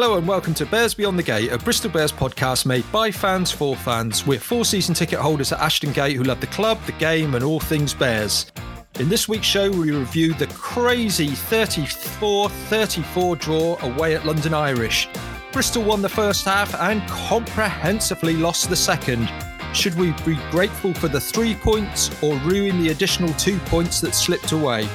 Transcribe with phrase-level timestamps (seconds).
[0.00, 3.50] Hello and welcome to Bears Beyond the Gate, a Bristol Bears podcast made by fans
[3.50, 4.24] for fans.
[4.24, 7.42] We're four season ticket holders at Ashton Gate who love the club, the game, and
[7.42, 8.46] all things Bears.
[9.00, 15.08] In this week's show, we review the crazy 34 34 draw away at London Irish.
[15.50, 19.28] Bristol won the first half and comprehensively lost the second.
[19.74, 24.14] Should we be grateful for the three points or ruin the additional two points that
[24.14, 24.88] slipped away?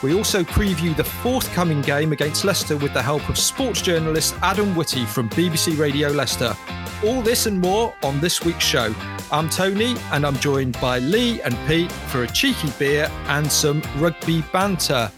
[0.00, 4.76] We also preview the forthcoming game against Leicester with the help of sports journalist Adam
[4.76, 6.56] Whitty from BBC Radio Leicester.
[7.04, 8.94] All this and more on this week's show.
[9.32, 13.82] I'm Tony and I'm joined by Lee and Pete for a cheeky beer and some
[13.96, 15.10] rugby banter.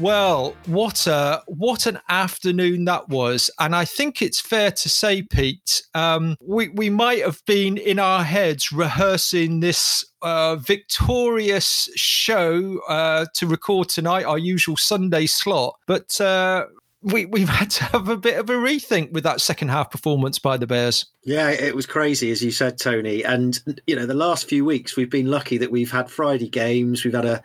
[0.00, 5.22] Well, what a what an afternoon that was, and I think it's fair to say,
[5.22, 12.78] Pete, um, we we might have been in our heads rehearsing this uh, victorious show
[12.88, 16.66] uh, to record tonight, our usual Sunday slot, but uh,
[17.00, 20.38] we, we've had to have a bit of a rethink with that second half performance
[20.38, 21.06] by the Bears.
[21.22, 23.24] Yeah, it was crazy, as you said, Tony.
[23.24, 27.04] And you know, the last few weeks we've been lucky that we've had Friday games.
[27.04, 27.42] We've had a,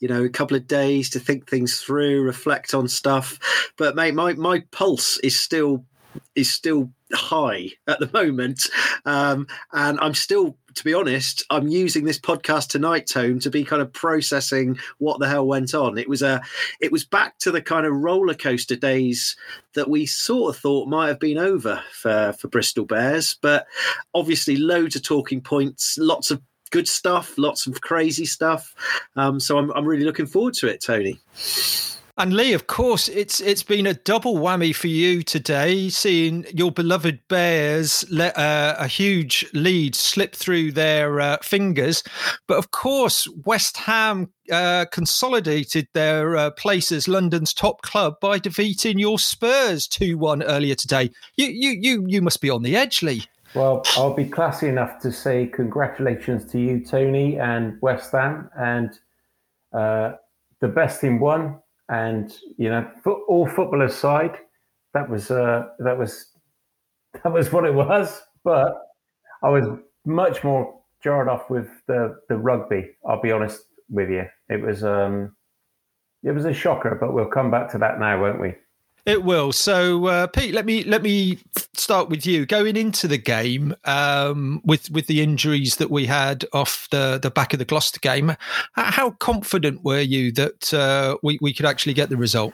[0.00, 3.38] you know, a couple of days to think things through, reflect on stuff.
[3.78, 5.84] But mate, my my pulse is still
[6.34, 8.68] is still high at the moment,
[9.04, 13.64] um, and I'm still, to be honest, I'm using this podcast tonight, Tone, to be
[13.64, 15.98] kind of processing what the hell went on.
[15.98, 16.40] It was a,
[16.80, 19.36] it was back to the kind of roller coaster days
[19.74, 23.66] that we sort of thought might have been over for for Bristol Bears, but
[24.14, 28.74] obviously loads of talking points, lots of good stuff, lots of crazy stuff.
[29.16, 31.20] Um, so I'm I'm really looking forward to it, Tony.
[32.20, 36.70] And Lee, of course, it's it's been a double whammy for you today, seeing your
[36.70, 42.02] beloved Bears let uh, a huge lead slip through their uh, fingers.
[42.46, 48.38] But of course, West Ham uh, consolidated their uh, place as London's top club by
[48.38, 51.08] defeating your Spurs two one earlier today.
[51.36, 53.24] You you you you must be on the edge, Lee.
[53.54, 58.90] Well, I'll be classy enough to say congratulations to you, Tony, and West Ham, and
[59.72, 60.16] uh,
[60.60, 61.60] the best team won
[61.90, 62.88] and you know,
[63.28, 64.38] all football aside,
[64.94, 66.26] that was uh, that was
[67.22, 68.22] that was what it was.
[68.44, 68.74] But
[69.42, 69.66] I was
[70.06, 72.90] much more jarred off with the the rugby.
[73.06, 74.24] I'll be honest with you.
[74.48, 75.34] It was um,
[76.22, 78.54] it was a shocker, but we'll come back to that now, won't we?
[79.06, 79.52] It will.
[79.52, 81.38] So, uh, Pete, let me let me
[81.74, 82.44] start with you.
[82.44, 87.30] Going into the game um, with with the injuries that we had off the the
[87.30, 88.36] back of the Gloucester game,
[88.74, 92.52] how confident were you that uh, we we could actually get the result?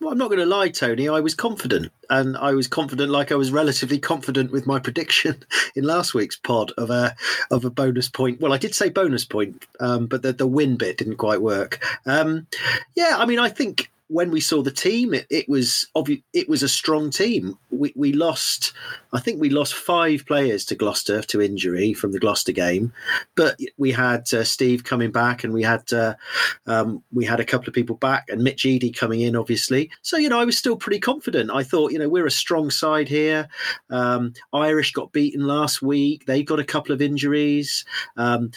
[0.00, 1.08] Well, I'm not going to lie, Tony.
[1.08, 5.44] I was confident, and I was confident, like I was relatively confident with my prediction
[5.74, 7.14] in last week's pod of a
[7.50, 8.40] of a bonus point.
[8.40, 11.84] Well, I did say bonus point, um, but the the win bit didn't quite work.
[12.06, 12.46] Um,
[12.94, 16.48] yeah, I mean, I think when we saw the team, it, it was obvious, it
[16.48, 17.58] was a strong team.
[17.70, 18.72] We, we lost,
[19.12, 22.92] I think we lost five players to Gloucester to injury from the Gloucester game,
[23.36, 26.14] but we had uh, Steve coming back, and we had uh,
[26.66, 29.90] um, we had a couple of people back, and Mitch Eadie coming in, obviously.
[30.02, 31.50] So you know, I was still pretty confident.
[31.50, 33.48] I thought, you know, we're a strong side here.
[33.88, 37.84] Um, Irish got beaten last week; they got a couple of injuries.
[38.16, 38.50] Um,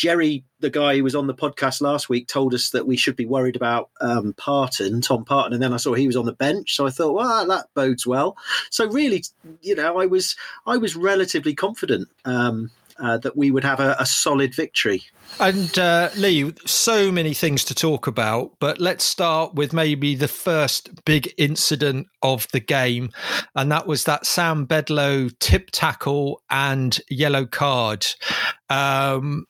[0.00, 3.16] Jerry, the guy who was on the podcast last week, told us that we should
[3.16, 6.32] be worried about um, Parton, Tom Parton, and then I saw he was on the
[6.32, 8.34] bench, so I thought, well, that bodes well.
[8.70, 9.22] So really,
[9.60, 12.08] you know, I was I was relatively confident.
[12.24, 15.02] Um, uh, that we would have a, a solid victory.
[15.38, 20.28] And uh, Lee, so many things to talk about, but let's start with maybe the
[20.28, 23.08] first big incident of the game,
[23.54, 28.06] and that was that Sam Bedlow tip tackle and yellow card.
[28.68, 29.46] Um,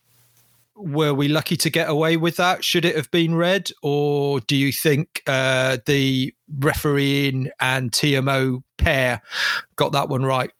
[0.82, 2.64] were we lucky to get away with that?
[2.64, 9.22] Should it have been red, or do you think uh, the refereeing and TMO pair
[9.76, 10.50] got that one right?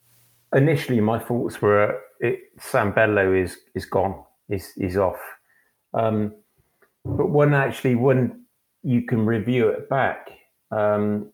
[0.54, 5.20] Initially, my thoughts were it, Sam Bedlow is is gone, is is off.
[5.94, 6.34] Um,
[7.04, 8.44] but when actually when
[8.82, 10.28] you can review it back,
[10.70, 11.30] um,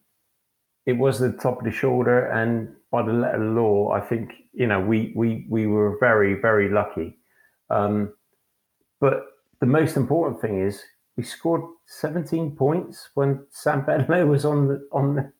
[0.87, 4.33] it was the top of the shoulder, and by the letter of law, I think
[4.53, 7.19] you know we we we were very very lucky.
[7.69, 8.13] Um,
[9.01, 9.25] but
[9.61, 10.83] the most important thing is
[11.17, 15.33] we scored 17 points when Sam Bedlow was on the on the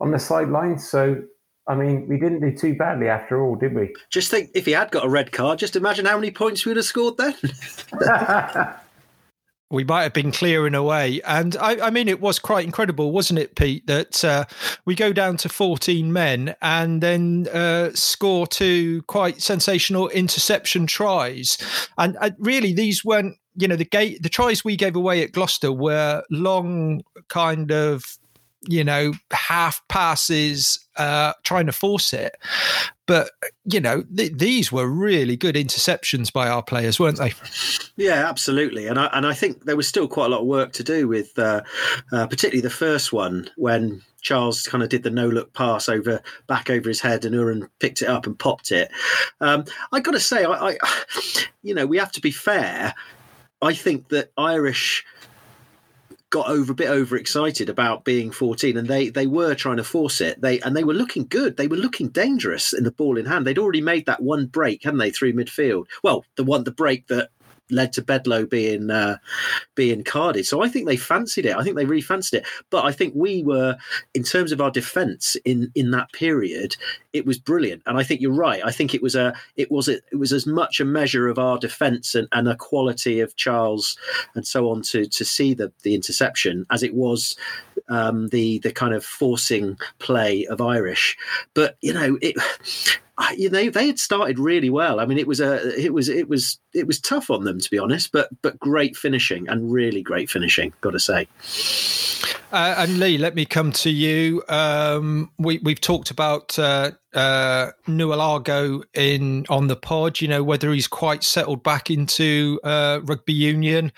[0.00, 0.88] on the sidelines.
[0.88, 1.22] So
[1.66, 3.94] I mean, we didn't do too badly after all, did we?
[4.10, 6.70] Just think if he had got a red card, just imagine how many points we
[6.70, 7.34] would have scored then.
[9.70, 11.20] we might have been clearing away.
[11.22, 14.44] And I, I, mean, it was quite incredible, wasn't it, Pete, that uh,
[14.84, 21.58] we go down to 14 men and then uh, score two quite sensational interception tries.
[21.98, 25.32] And uh, really, these weren't, you know, the gate, the tries we gave away at
[25.32, 28.18] Gloucester were long, kind of
[28.66, 32.36] you know, half passes, uh, trying to force it.
[33.06, 33.30] But
[33.64, 37.34] you know, th- these were really good interceptions by our players, weren't they?
[37.96, 38.86] Yeah, absolutely.
[38.86, 41.06] And I and I think there was still quite a lot of work to do
[41.06, 41.62] with, uh,
[42.12, 46.22] uh, particularly the first one when Charles kind of did the no look pass over
[46.46, 48.90] back over his head, and Uren picked it up and popped it.
[49.40, 50.78] Um, I got to say, I, I,
[51.62, 52.94] you know, we have to be fair.
[53.62, 55.04] I think that Irish
[56.34, 60.20] got over a bit overexcited about being 14 and they they were trying to force
[60.20, 60.40] it.
[60.40, 61.56] They and they were looking good.
[61.56, 63.46] They were looking dangerous in the ball in hand.
[63.46, 65.86] They'd already made that one break hadn't they through midfield?
[66.02, 67.30] Well the one the break that
[67.70, 69.16] led to Bedlow being uh,
[69.74, 70.46] being carded.
[70.46, 71.56] So I think they fancied it.
[71.56, 72.46] I think they really fancied it.
[72.70, 73.76] But I think we were,
[74.14, 76.76] in terms of our defence in in that period,
[77.12, 77.82] it was brilliant.
[77.86, 78.62] And I think you're right.
[78.64, 81.38] I think it was a it was a, it was as much a measure of
[81.38, 83.96] our defence and, and a quality of Charles
[84.34, 87.36] and so on to to see the the interception as it was
[87.88, 91.16] um, the the kind of forcing play of Irish.
[91.54, 92.36] But you know it
[93.36, 95.00] you know they had started really well.
[95.00, 97.70] I mean, it was a it was it was it was tough on them to
[97.70, 100.72] be honest, but but great finishing and really great finishing.
[100.80, 101.28] Got to say.
[102.54, 104.40] Uh, and Lee, let me come to you.
[104.48, 110.20] Um, we we've talked about uh, uh, in on the pod.
[110.20, 113.90] You know whether he's quite settled back into uh, rugby union.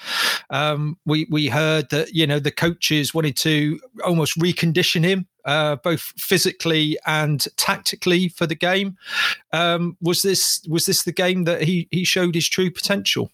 [0.48, 5.76] Um, we we heard that you know the coaches wanted to almost recondition him uh,
[5.76, 8.96] both physically and tactically for the game.
[9.52, 13.30] Um, was this was this the game that he he showed his true potential?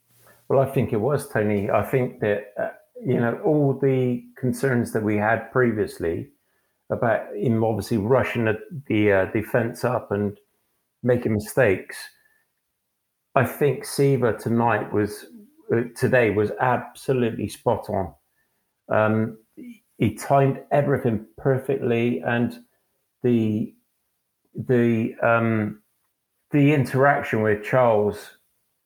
[0.49, 1.71] Well, I think it was Tony.
[1.71, 2.71] I think that uh,
[3.01, 6.29] you know all the concerns that we had previously
[6.91, 10.39] about him obviously rushing the, the uh, defense up and
[11.03, 11.97] making mistakes.
[13.35, 15.27] I think Siva tonight was
[15.75, 18.15] uh, today was absolutely spot on.
[18.89, 19.39] Um,
[19.99, 22.59] he timed everything perfectly, and
[23.23, 23.75] the
[24.55, 25.81] the um,
[26.51, 28.37] the interaction with Charles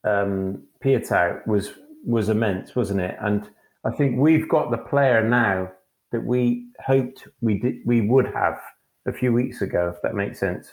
[0.05, 1.73] um, Piutau was
[2.05, 3.17] was immense, wasn't it?
[3.21, 3.51] And
[3.87, 5.71] I think we've got the player now
[6.13, 8.59] that we hoped we did we would have
[9.07, 10.69] a few weeks ago, if that makes sense.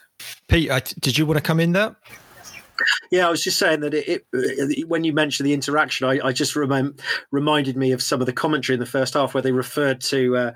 [0.47, 1.95] Pete, did you want to come in there?
[3.11, 6.31] Yeah, I was just saying that it, it when you mentioned the interaction, I, I
[6.31, 6.95] just rem-
[7.31, 10.35] reminded me of some of the commentary in the first half where they referred to
[10.35, 10.51] uh,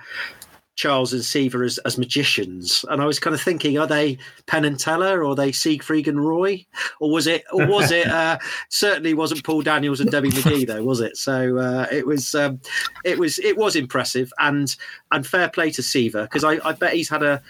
[0.77, 4.63] Charles and Siva as, as magicians, and I was kind of thinking, are they Penn
[4.63, 6.65] and Teller, or are they Siegfried and Roy,
[6.99, 8.07] or was it, or was it?
[8.17, 8.37] Uh,
[8.69, 11.17] certainly wasn't Paul Daniels and Debbie McGee though, was it?
[11.17, 12.59] So uh, it was, um,
[13.03, 14.75] it was, it was impressive, and
[15.11, 17.41] and fair play to Siva because I, I bet he's had a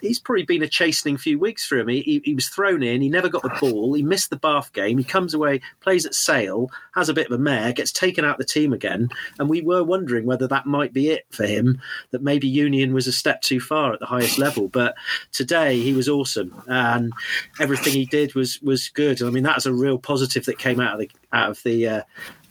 [0.00, 1.88] he's probably been a chastening few weeks for him.
[1.88, 4.72] He, he, he, was thrown in, he never got the ball, he missed the Bath
[4.72, 8.24] game, he comes away, plays at Sale, has a bit of a mare, gets taken
[8.24, 9.08] out the team again,
[9.38, 11.80] and we were wondering whether that might be it for him.
[12.10, 14.94] That maybe Union was a step too far at the highest level, but
[15.32, 17.12] today he was awesome, and
[17.60, 19.22] everything he did was was good.
[19.22, 22.02] I mean, that's a real positive that came out of the out of the uh,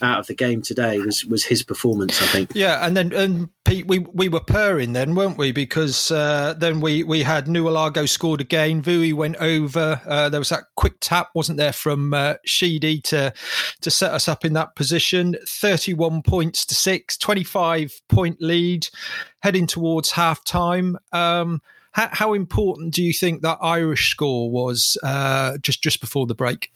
[0.01, 2.21] out of the game today was was his performance.
[2.21, 2.51] I think.
[2.53, 5.51] Yeah, and then and Pete, we we were purring then, weren't we?
[5.51, 8.81] Because uh, then we we had Naulago scored again.
[8.81, 10.01] Vui went over.
[10.07, 13.31] Uh, there was that quick tap, wasn't there, from uh, Sheedy to
[13.81, 15.35] to set us up in that position.
[15.47, 18.87] Thirty one points to six, 25 point lead,
[19.41, 20.97] heading towards half time.
[21.11, 21.61] Um,
[21.91, 26.33] how, how, important do you think that Irish score was uh, just just before the
[26.33, 26.71] break?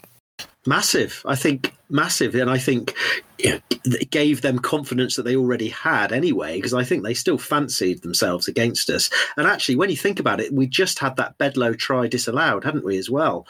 [0.66, 2.96] Massive, I think massive, and I think
[3.38, 6.56] it gave them confidence that they already had anyway.
[6.56, 9.10] Because I think they still fancied themselves against us.
[9.36, 12.86] And actually, when you think about it, we just had that Bedlow try disallowed, hadn't
[12.86, 13.46] we, as well?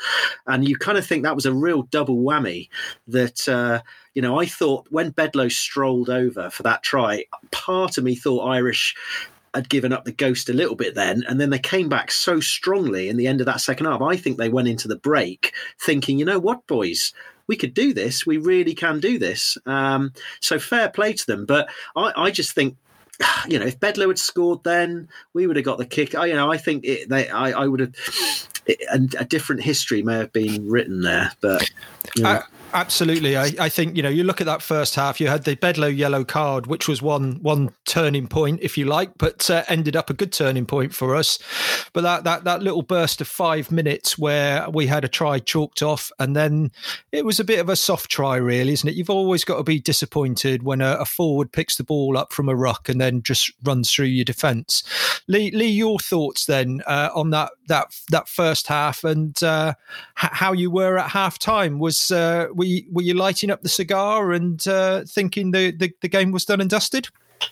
[0.48, 2.70] And you kind of think that was a real double whammy.
[3.08, 3.82] That uh,
[4.14, 8.48] you know, I thought when Bedlow strolled over for that try, part of me thought
[8.48, 8.96] Irish
[9.54, 12.40] had given up the ghost a little bit then, and then they came back so
[12.40, 14.02] strongly in the end of that second half.
[14.02, 17.14] I think they went into the break thinking, you know what, boys,
[17.48, 18.26] we could do this.
[18.26, 19.58] We really can do this.
[19.66, 21.46] Um, so fair play to them.
[21.46, 22.78] But I, I just think
[23.48, 26.16] you know, if Bedlow had scored, then we would have got the kick.
[26.16, 27.96] I, you know, I think it, they, I, I would have.
[28.66, 28.80] It,
[29.20, 31.70] a, different history may have been written there, but
[32.16, 32.42] you know.
[32.74, 35.22] Absolutely, I, I, think you know you look at that first half.
[35.22, 39.12] You had the Bedlow yellow card, which was one one turning point, if you like,
[39.20, 41.38] but uh, ended up a good turning point for us.
[41.94, 45.84] But that that that little burst of five minutes where we had a try chalked
[45.84, 46.72] off, and then
[47.12, 48.96] it was a bit of a soft try, really, isn't it?
[48.96, 52.50] You've always got to be disappointed when a, a forward picks the ball up from
[52.50, 54.84] a ruck and then just runs through your defence.
[55.28, 59.74] Lee, Lee, your thoughts then uh, on that that that first half and uh,
[60.16, 62.12] how you were at half time was.
[62.12, 66.08] Uh, were you, were you lighting up the cigar and uh, thinking the, the, the
[66.08, 67.08] game was done and dusted?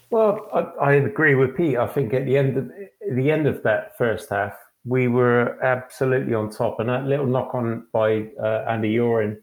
[0.09, 1.77] Well, I, I, agree with Pete.
[1.77, 2.71] I think at the end of
[3.15, 4.53] the end of that first half,
[4.85, 9.37] we were absolutely on top, and that little knock on by uh, Andy Uren,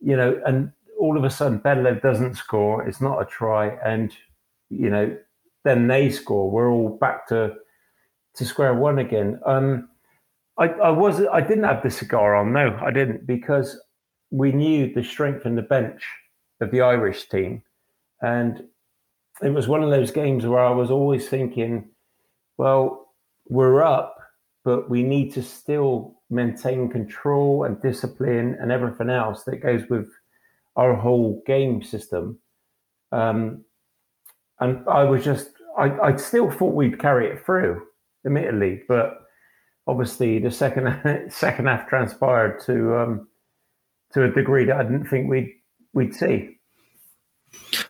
[0.00, 2.86] you know, and all of a sudden Bedlow doesn't score.
[2.86, 4.14] It's not a try, and
[4.70, 5.16] you know,
[5.64, 6.50] then they score.
[6.50, 7.54] We're all back to
[8.36, 9.40] to square one again.
[9.44, 9.88] Um,
[10.58, 12.52] I, I was I didn't have the cigar on.
[12.52, 13.80] No, I didn't because
[14.30, 16.02] we knew the strength in the bench
[16.60, 17.62] of the Irish team,
[18.20, 18.62] and
[19.42, 21.88] it was one of those games where I was always thinking,
[22.58, 23.12] well,
[23.48, 24.16] we're up,
[24.64, 30.08] but we need to still maintain control and discipline and everything else that goes with
[30.76, 32.38] our whole game system.
[33.10, 33.64] Um,
[34.60, 37.82] and I was just, I, I still thought we'd carry it through,
[38.24, 39.22] admittedly, but
[39.86, 40.86] obviously the second
[41.30, 43.28] second half transpired to um,
[44.12, 45.52] to a degree that I didn't think we'd
[45.92, 46.58] we'd see.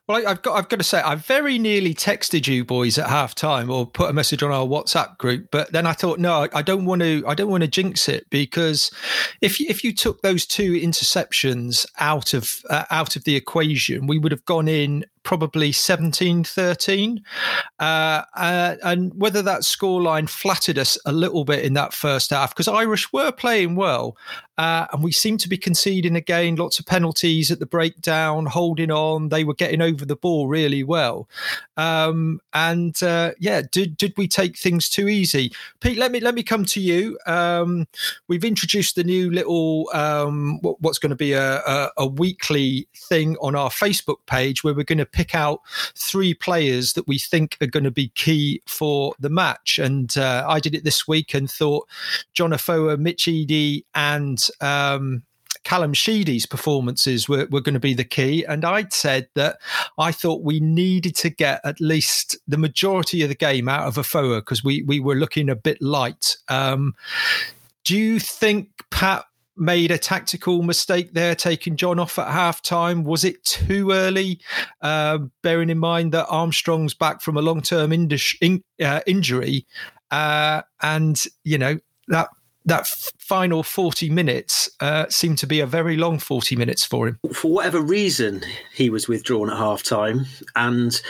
[0.09, 3.37] Well, I've got I've got to say I very nearly texted you boys at half
[3.37, 6.63] time or put a message on our WhatsApp group, but then I thought no, I
[6.63, 8.91] don't want to I don't want to jinx it because
[9.41, 14.19] if if you took those two interceptions out of uh, out of the equation, we
[14.19, 17.23] would have gone in probably 17 13.
[17.79, 22.51] Uh, uh, and whether that scoreline flattered us a little bit in that first half,
[22.51, 24.17] because Irish were playing well.
[24.59, 28.91] Uh, and we seemed to be conceding again, lots of penalties at the breakdown, holding
[28.91, 29.29] on.
[29.29, 31.29] They were getting over the ball really well.
[31.77, 35.53] Um, and uh, yeah, did, did we take things too easy?
[35.81, 37.19] Pete, let me let me come to you.
[37.27, 37.87] Um,
[38.29, 42.89] we've introduced the new little um, what, what's going to be a, a, a weekly
[42.97, 45.61] thing on our Facebook page where we're going to pick out
[45.95, 49.79] three players that we think are going to be key for the match.
[49.79, 51.89] And uh, I did it this week and thought
[52.33, 55.23] John Afoa, Mitch Eadie, and um,
[55.65, 58.45] Callum Sheedy's performances were, were going to be the key.
[58.45, 59.59] And I'd said that
[59.99, 63.97] I thought we needed to get at least the majority of the game out of
[63.97, 66.37] Afoa because we, we were looking a bit light.
[66.49, 66.95] Um,
[67.85, 69.25] do you think Pat
[69.57, 73.05] made a tactical mistake there, taking John off at half time?
[73.05, 74.41] Was it too early?
[74.81, 78.11] Uh, bearing in mind that Armstrong's back from a long term in,
[78.83, 79.67] uh, injury.
[80.11, 81.79] Uh, and, you know,
[82.09, 82.29] that
[82.65, 82.87] that
[83.19, 87.19] final 40 minutes uh, seemed to be a very long 40 minutes for him.
[87.33, 88.43] For whatever reason,
[88.73, 90.27] he was withdrawn at half time.
[90.55, 91.01] And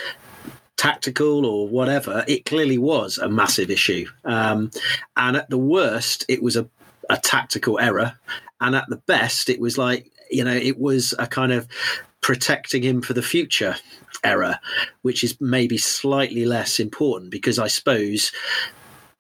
[0.77, 4.07] tactical or whatever, it clearly was a massive issue.
[4.25, 4.71] Um,
[5.17, 6.69] and at the worst, it was a
[7.11, 8.19] a tactical error,
[8.61, 11.69] and at the best, it was like you know it was a kind of
[12.21, 13.77] protecting him for the future
[14.25, 14.59] error,
[15.03, 18.33] which is maybe slightly less important because I suppose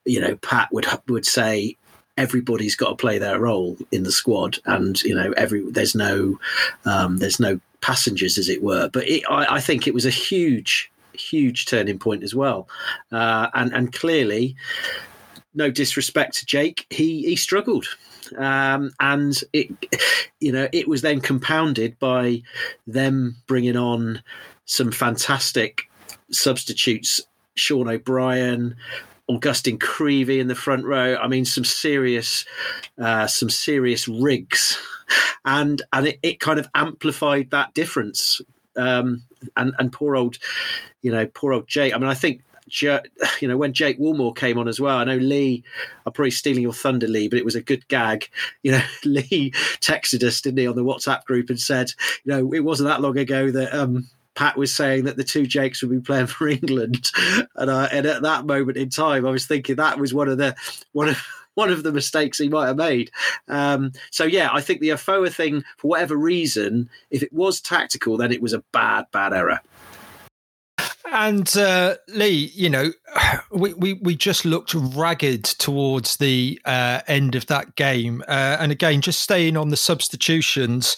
[0.04, 1.76] you know Pat would would say
[2.16, 6.38] everybody's got to play their role in the squad, and you know every there's no
[6.85, 8.88] um, there's no passengers as it were.
[8.88, 12.69] But it, I, I, think it was a huge huge turning point as well,
[13.11, 14.57] uh, and and clearly
[15.54, 17.87] no disrespect to Jake, he he struggled,
[18.38, 19.69] um, and it
[20.40, 22.42] you know it was then compounded by
[22.87, 24.23] them bringing on
[24.64, 25.88] some fantastic
[26.31, 27.21] substitutes,
[27.54, 28.76] Sean O'Brien.
[29.28, 31.16] Augustine Creevy in the front row.
[31.16, 32.44] I mean, some serious,
[32.98, 34.78] uh, some serious rigs,
[35.44, 38.40] and and it, it kind of amplified that difference.
[38.76, 39.22] Um,
[39.56, 40.38] and and poor old,
[41.02, 41.94] you know, poor old Jake.
[41.94, 42.42] I mean, I think
[42.80, 45.62] you know, when Jake Woolmore came on as well, I know Lee,
[46.06, 48.28] I'm probably stealing your thunder, Lee, but it was a good gag.
[48.62, 49.50] You know, Lee
[49.80, 51.92] texted us, didn't he, on the WhatsApp group and said,
[52.24, 55.46] you know, it wasn't that long ago that, um, Pat was saying that the two
[55.46, 57.10] Jakes would be playing for England,
[57.56, 60.38] and, uh, and at that moment in time, I was thinking that was one of
[60.38, 60.54] the
[60.92, 61.22] one of
[61.54, 63.10] one of the mistakes he might have made.
[63.46, 68.16] Um, so yeah, I think the Afoa thing, for whatever reason, if it was tactical,
[68.16, 69.60] then it was a bad, bad error.
[71.12, 72.90] And uh, Lee, you know,
[73.50, 78.23] we, we, we just looked ragged towards the uh, end of that game.
[78.26, 80.97] Uh, and again, just staying on the substitutions,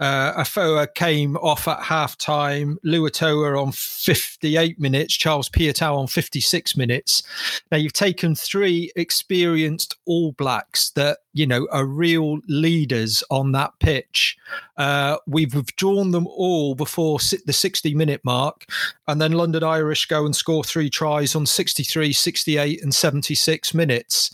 [0.00, 6.76] uh, Afoa came off at half time, Luatua on 58 minutes, Charles Piutau on 56
[6.76, 7.22] minutes.
[7.70, 13.72] Now, you've taken three experienced All Blacks that you know, are real leaders on that
[13.80, 14.36] pitch.
[14.76, 18.66] Uh, we've withdrawn them all before the 60 minute mark,
[19.08, 24.30] and then London Irish go and score three tries on 63, 68, and 76 minutes.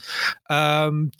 [0.50, 1.12] Um,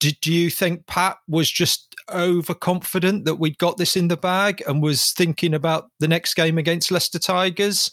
[0.00, 4.82] did you think Pat was just overconfident that we'd got this in the bag and
[4.82, 7.90] was thinking about the next game against Leicester Tigers?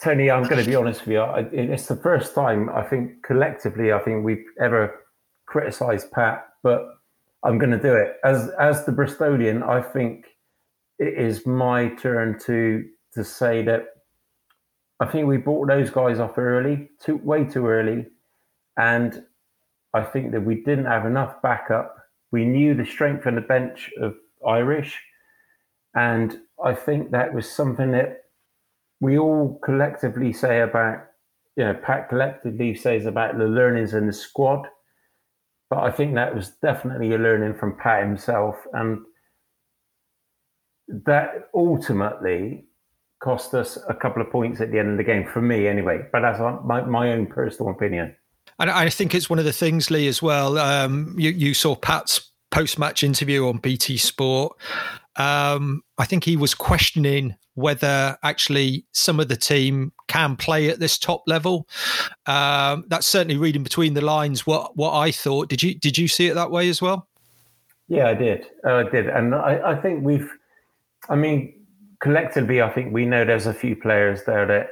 [0.00, 1.22] Tony, I'm going to be honest with you.
[1.52, 5.03] It's the first time I think collectively, I think we've ever
[5.54, 6.84] criticise Pat, but
[7.44, 9.62] I'm going to do it as as the Bristolian.
[9.62, 10.26] I think
[10.98, 13.84] it is my turn to to say that
[14.98, 18.06] I think we brought those guys off early, too way too early,
[18.76, 19.22] and
[19.92, 21.94] I think that we didn't have enough backup.
[22.32, 25.00] We knew the strength on the bench of Irish,
[25.94, 28.24] and I think that was something that
[29.00, 30.98] we all collectively say about,
[31.54, 34.66] you know, Pat collectively says about the learnings in the squad.
[35.70, 39.00] But I think that was definitely a learning from Pat himself, and
[40.88, 42.66] that ultimately
[43.22, 46.02] cost us a couple of points at the end of the game for me, anyway.
[46.12, 48.14] But that's my, my own personal opinion.
[48.58, 50.58] And I think it's one of the things, Lee, as well.
[50.58, 54.56] Um, you, you saw Pat's post match interview on BT Sport.
[55.16, 60.80] Um, I think he was questioning whether actually some of the team can play at
[60.80, 61.68] this top level.
[62.26, 65.48] Um, that's certainly reading between the lines what what I thought.
[65.48, 67.08] Did you did you see it that way as well?
[67.88, 68.46] Yeah, I did.
[68.66, 70.30] Uh, I did, and I, I think we've.
[71.08, 71.54] I mean,
[72.00, 74.70] collectively, I think we know there's a few players there that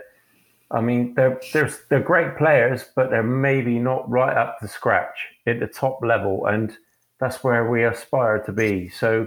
[0.73, 5.17] I mean, they're they're they're great players, but they're maybe not right up to scratch
[5.47, 6.77] at the top level, and
[7.21, 8.89] that's where we aspire to be.
[8.89, 9.27] So,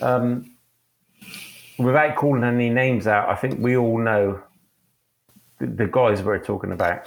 [0.00, 0.56] um,
[1.78, 4.40] without calling any names out, I think we all know
[5.58, 7.06] the, the guys we're talking about.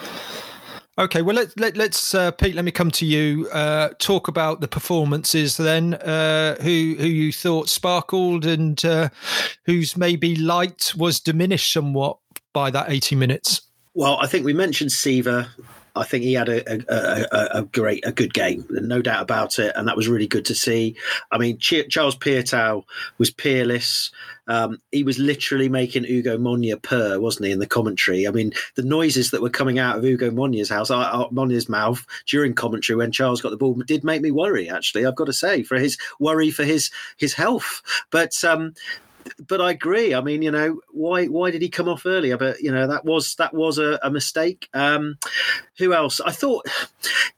[0.97, 2.55] Okay, well let, let let's uh, Pete.
[2.55, 3.47] Let me come to you.
[3.53, 5.93] Uh, talk about the performances then.
[5.93, 9.07] Uh, who who you thought sparkled and uh,
[9.65, 12.17] whose maybe light was diminished somewhat
[12.51, 13.61] by that 80 minutes?
[13.93, 15.47] Well, I think we mentioned Siva.
[15.95, 19.59] I think he had a, a, a, a, great, a good game, no doubt about
[19.59, 20.95] it, and that was really good to see.
[21.31, 22.83] I mean, Ch- Charles Piutau
[23.17, 24.11] was peerless.
[24.47, 28.27] Um, he was literally making Ugo Monye purr, wasn't he, in the commentary?
[28.27, 31.69] I mean, the noises that were coming out of Ugo Monye's house, uh, uh Monye's
[31.69, 34.69] mouth during commentary when Charles got the ball, did make me worry.
[34.69, 37.81] Actually, I've got to say, for his worry for his his health.
[38.09, 38.73] But um,
[39.47, 40.13] but I agree.
[40.13, 42.37] I mean, you know, why why did he come off earlier?
[42.37, 44.69] But you know, that was that was a, a mistake.
[44.73, 45.17] Um,
[45.77, 46.19] who else?
[46.21, 46.65] I thought.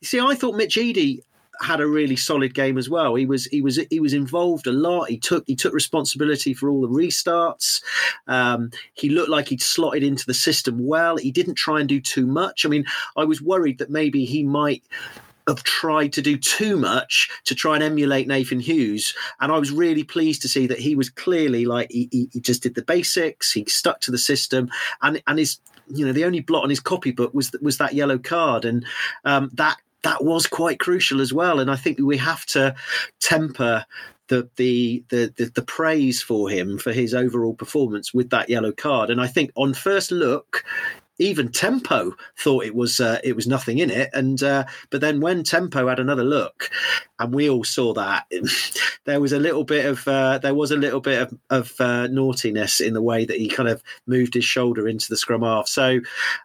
[0.02, 1.22] You see, I thought Mitch Eadie
[1.62, 3.16] had a really solid game as well.
[3.16, 5.10] He was he was he was involved a lot.
[5.10, 7.82] He took he took responsibility for all the restarts.
[8.28, 11.18] Um, he looked like he'd slotted into the system well.
[11.18, 12.66] He didn't try and do too much.
[12.66, 14.84] I mean, I was worried that maybe he might
[15.52, 19.14] have tried to do too much to try and emulate Nathan Hughes.
[19.40, 22.64] And I was really pleased to see that he was clearly like he, he, just
[22.64, 23.52] did the basics.
[23.52, 24.70] He stuck to the system,
[25.02, 28.18] and and his you know the only blot on his copybook was was that yellow
[28.18, 28.86] card, and
[29.26, 31.60] um, that that was quite crucial as well.
[31.60, 32.76] And I think we have to
[33.20, 33.86] temper
[34.28, 39.10] the the the the, praise for him for his overall performance with that yellow card.
[39.10, 40.64] And I think on first look,
[41.20, 45.20] even Tempo thought it was uh, it was nothing in it, and uh, but then
[45.20, 46.70] when Tempo had another look,
[47.20, 48.26] and we all saw that
[49.06, 52.08] there was a little bit of uh, there was a little bit of, of uh,
[52.08, 55.68] naughtiness in the way that he kind of moved his shoulder into the scrum half.
[55.68, 56.00] So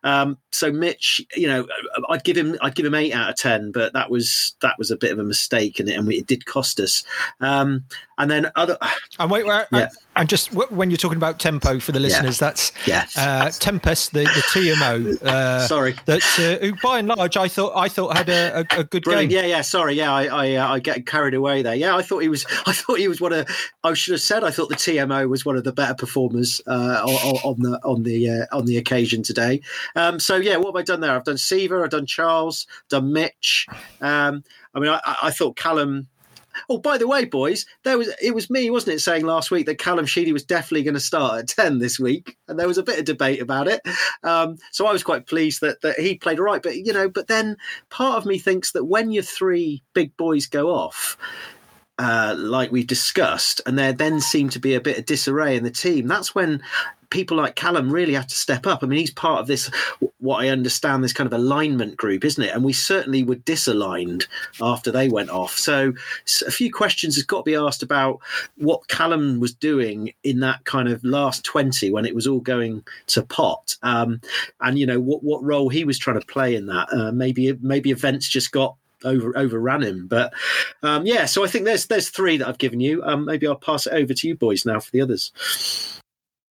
[0.04, 1.66] um, so Mitch, you know,
[2.08, 4.90] I'd give him I'd give him eight out of ten, but that was that was
[4.90, 7.04] a bit of a mistake, and it and it did cost us.
[7.40, 7.84] Um,
[8.18, 8.78] and then other
[9.18, 9.88] and wait, wait yeah.
[10.16, 12.46] and just when you're talking about tempo for the listeners, yeah.
[12.46, 15.22] that's yeah, uh, Tempest, the, the TMO.
[15.22, 18.80] Uh, sorry, that uh, who by and large I thought I thought had a, a,
[18.80, 19.30] a good Brilliant.
[19.30, 19.44] game.
[19.44, 19.60] Yeah, yeah.
[19.62, 21.74] Sorry, yeah, I I, uh, I get carried away there.
[21.74, 22.46] Yeah, I thought he was.
[22.66, 23.48] I thought he was one of.
[23.84, 27.02] I should have said I thought the TMO was one of the better performers uh,
[27.04, 29.60] on, on, the on the uh, on the occasion today.
[29.94, 31.12] Um, so yeah, what have I done there?
[31.12, 33.66] I've done Siva, I've done Charles, done Mitch.
[34.00, 36.08] Um, I mean, I, I thought Callum
[36.68, 39.66] Oh, by the way, boys, there was it was me, wasn't it, saying last week
[39.66, 42.78] that Callum Sheedy was definitely going to start at ten this week, and there was
[42.78, 43.80] a bit of debate about it.
[44.22, 46.62] Um, so I was quite pleased that that he played right.
[46.62, 47.56] But you know, but then
[47.90, 51.16] part of me thinks that when your three big boys go off,
[51.98, 55.64] uh, like we discussed, and there then seemed to be a bit of disarray in
[55.64, 56.06] the team.
[56.06, 56.62] That's when
[57.10, 58.82] people like Callum really have to step up.
[58.82, 59.70] I mean, he's part of this,
[60.18, 62.54] what I understand, this kind of alignment group, isn't it?
[62.54, 64.26] And we certainly were disaligned
[64.60, 65.56] after they went off.
[65.56, 65.92] So
[66.46, 68.20] a few questions has got to be asked about
[68.56, 72.84] what Callum was doing in that kind of last 20 when it was all going
[73.08, 73.76] to pot.
[73.82, 74.20] Um,
[74.60, 76.88] and, you know, what, what role he was trying to play in that.
[76.92, 80.06] Uh, maybe, maybe events just got over overran him.
[80.06, 80.32] But
[80.82, 83.02] um, yeah, so I think there's there's three that I've given you.
[83.04, 85.32] Um, maybe I'll pass it over to you boys now for the others.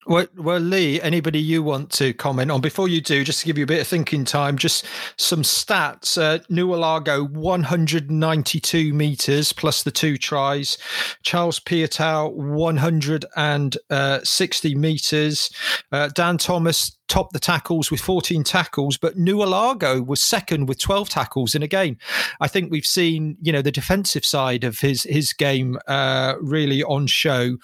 [0.07, 2.61] Well, well, Lee, anybody you want to comment on?
[2.61, 4.85] Before you do, just to give you a bit of thinking time, just
[5.17, 6.21] some stats.
[6.21, 10.77] Uh, Naulago, 192 metres plus the two tries.
[11.23, 15.49] Charles Piutau, 160 metres.
[15.91, 21.09] Uh, Dan Thomas topped the tackles with 14 tackles, but Naulago was second with 12
[21.09, 21.55] tackles.
[21.55, 21.97] And again,
[22.41, 26.83] I think we've seen, you know, the defensive side of his, his game uh, really
[26.83, 27.57] on show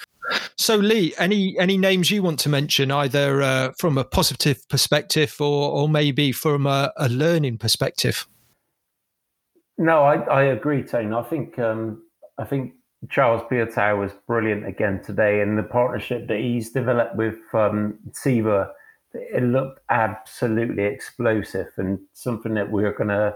[0.56, 5.36] So, Lee, any any names you want to mention, either uh, from a positive perspective
[5.40, 8.28] or or maybe from a, a learning perspective?
[9.78, 11.14] No, I, I agree, Tane.
[11.14, 12.04] I think um,
[12.38, 12.74] I think
[13.10, 18.72] Charles Piutau was brilliant again today, and the partnership that he's developed with um, Siva,
[19.14, 23.36] it looked absolutely explosive and something that we're going to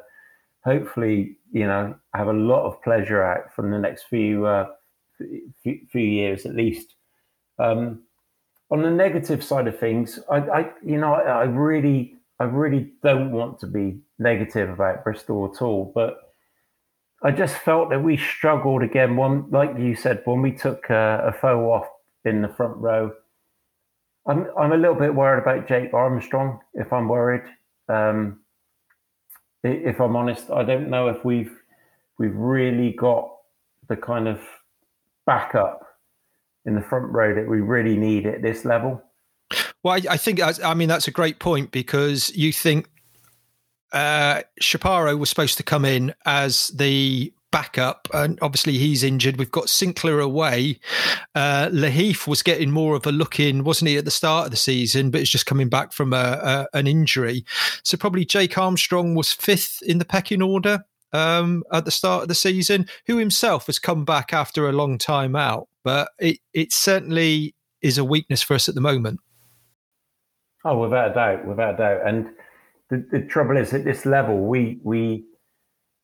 [0.64, 4.68] hopefully, you know, have a lot of pleasure out from the next few uh,
[5.64, 6.96] few, years at least.
[7.60, 8.04] Um,
[8.72, 12.92] on the negative side of things, I, I you know, I, I really, I really
[13.04, 16.20] don't want to be negative about Bristol at all, but
[17.24, 19.16] I just felt that we struggled again.
[19.16, 21.88] One, like you said, when we took uh, Afoa off
[22.24, 23.14] in the front row,
[24.28, 26.60] I'm I'm a little bit worried about Jake Armstrong.
[26.74, 27.44] If I'm worried,
[27.90, 28.42] um,
[29.64, 31.56] if I'm honest, I don't know if we've
[32.18, 33.30] we've really got
[33.88, 34.40] the kind of
[35.26, 35.82] backup
[36.66, 39.02] in the front row that we really need at this level.
[39.84, 42.90] Well, I, I think I mean that's a great point because you think
[43.94, 49.38] uh, Chaparro was supposed to come in as the backup, and obviously he's injured.
[49.38, 50.80] We've got Sinckler away.
[51.36, 54.52] Uh, Lahiff was getting more of a look in, wasn't he, at the start of
[54.52, 57.46] the season, but he's just coming back from a, a, an injury.
[57.84, 60.84] So probably Jake Armstrong was fifth in the pecking order
[61.16, 64.98] um, at the start of the season, who himself has come back after a long
[64.98, 65.68] time out.
[65.84, 69.20] But it, it certainly is a weakness for us at the moment.
[70.64, 72.08] Oh, without a doubt, without a doubt.
[72.08, 72.30] And
[72.90, 75.24] the, the trouble is at this level, we we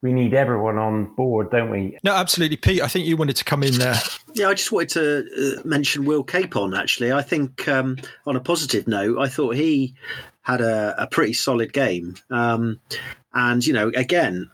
[0.02, 1.97] we need everyone on board, don't we?
[2.04, 2.82] No, absolutely, Pete.
[2.82, 3.95] I think you wanted to come in there.
[4.34, 6.74] Yeah, I just wanted to uh, mention Will Capon.
[6.74, 9.93] Actually, I think um, on a positive note, I thought he
[10.41, 12.15] had a, a pretty solid game.
[12.30, 12.80] Um,
[13.34, 14.50] and you know, again,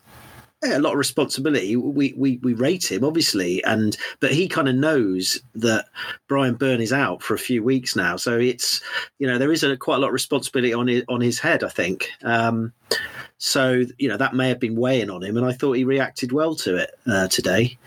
[0.64, 1.76] yeah, a lot of responsibility.
[1.76, 5.86] We, we we rate him obviously, and but he kind of knows that
[6.28, 8.82] Brian Byrne is out for a few weeks now, so it's
[9.20, 11.64] you know there is a quite a lot of responsibility on his, on his head,
[11.64, 12.10] I think.
[12.24, 12.74] Um,
[13.38, 16.32] so you know that may have been weighing on him, and I thought he reacted
[16.32, 17.78] well to it uh, today.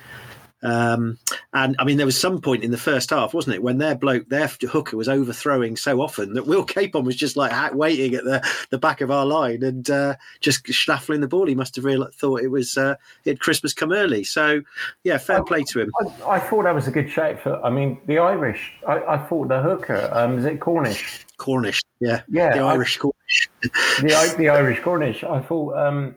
[0.62, 1.18] Um,
[1.52, 3.94] and I mean, there was some point in the first half, wasn't it, when their
[3.94, 8.24] bloke, their hooker was overthrowing so often that Will Capon was just like waiting at
[8.24, 11.46] the, the back of our line and uh, just schnaffling the ball.
[11.46, 14.24] He must have really thought it was uh, it Christmas come early.
[14.24, 14.62] So,
[15.04, 15.90] yeah, fair I, play to him.
[16.00, 17.64] I, I, thought that was a good shape for.
[17.64, 18.72] I mean, the Irish.
[18.86, 20.10] I, I thought the hooker.
[20.12, 21.24] Um, is it Cornish?
[21.38, 23.48] Cornish, yeah, yeah, the Irish Cornish.
[23.62, 25.24] the the Irish Cornish.
[25.24, 25.76] I thought.
[25.76, 26.16] Um,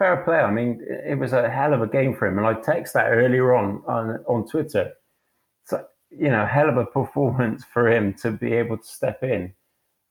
[0.00, 0.38] fair play.
[0.38, 3.10] I mean, it was a hell of a game for him, and I texted that
[3.10, 4.94] earlier on on on Twitter.
[5.66, 9.52] So you know, hell of a performance for him to be able to step in,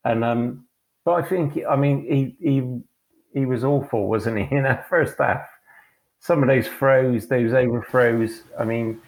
[0.06, 0.66] and um,
[1.04, 4.56] but I think I mean he he he was awful, wasn't he?
[4.56, 5.48] In that first half,
[6.20, 8.44] some of those throws, those overthrows.
[8.60, 9.02] I mean,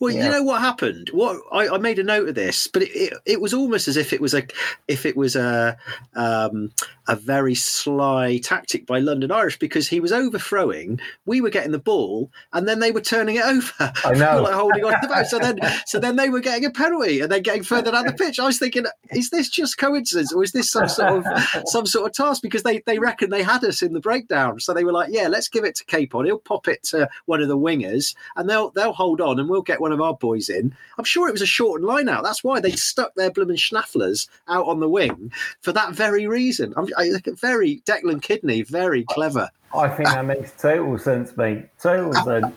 [0.00, 0.24] well, yeah.
[0.24, 1.10] you know what happened?
[1.12, 3.96] What I, I, made a note of this, but it, it, it, was almost as
[3.96, 4.42] if it was a
[4.88, 5.76] if it was a
[6.14, 6.72] um,
[7.06, 11.78] a very sly tactic by London Irish because he was overthrowing, we were getting the
[11.78, 13.92] ball, and then they were turning it over.
[14.04, 15.24] I know, like holding on to the ball.
[15.24, 18.12] So then, so then they were getting a penalty, and then getting further down the
[18.12, 18.40] pitch.
[18.40, 22.06] I was thinking, is this just coincidence, or is this some sort of some sort
[22.06, 22.42] of task?
[22.42, 25.28] Because they they reckon they had us in the breakdown, so they were like, yeah,
[25.28, 26.26] let's give it to Capon.
[26.26, 29.62] He'll pop it to one of the wingers, and they'll they'll hold on, and we'll
[29.62, 30.74] get one of our boys in.
[30.98, 32.24] I'm sure it was a shortened line out.
[32.24, 36.74] That's why they stuck their blooming schnafflers out on the wing for that very reason.
[36.76, 39.50] I'm I, very Declan Kidney, very clever.
[39.74, 41.68] I think that makes total sense, mate.
[41.78, 42.54] Total sense.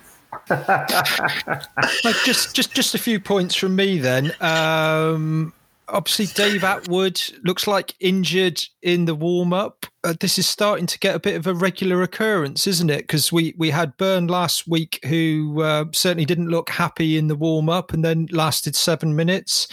[2.26, 4.34] just just just a few points from me then.
[4.42, 5.54] Um,
[5.88, 11.00] obviously, Dave Attwood looks like injured in the warm up uh, this is starting to
[11.00, 13.00] get a bit of a regular occurrence, isn't it?
[13.02, 17.36] Because we we had Byrne last week, who uh, certainly didn't look happy in the
[17.36, 19.68] warm up, and then lasted seven minutes.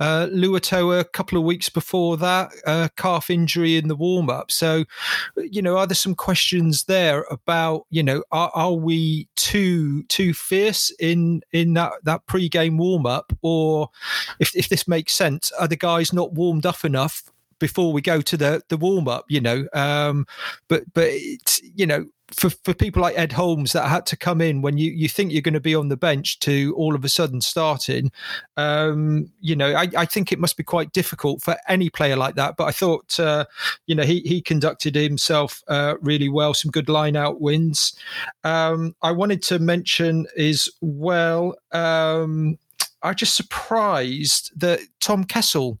[0.00, 4.50] Uh, Luatua a couple of weeks before that, uh, calf injury in the warm up.
[4.50, 4.84] So,
[5.36, 10.34] you know, are there some questions there about you know are, are we too too
[10.34, 13.90] fierce in in that that pre game warm up, or
[14.40, 17.22] if if this makes sense, are the guys not warmed up enough
[17.58, 19.66] before we go to the the warm up, you know.
[19.72, 20.26] Um,
[20.68, 24.40] but but it's you know for for people like Ed Holmes that had to come
[24.40, 27.04] in when you you think you're going to be on the bench to all of
[27.04, 28.10] a sudden starting,
[28.56, 32.34] um, you know, I, I think it must be quite difficult for any player like
[32.34, 32.56] that.
[32.56, 33.44] But I thought, uh,
[33.86, 36.54] you know, he he conducted himself uh, really well.
[36.54, 37.96] Some good line out wins.
[38.42, 41.56] Um, I wanted to mention as well.
[41.72, 42.58] Um,
[43.02, 45.78] I'm just surprised that Tom Kessell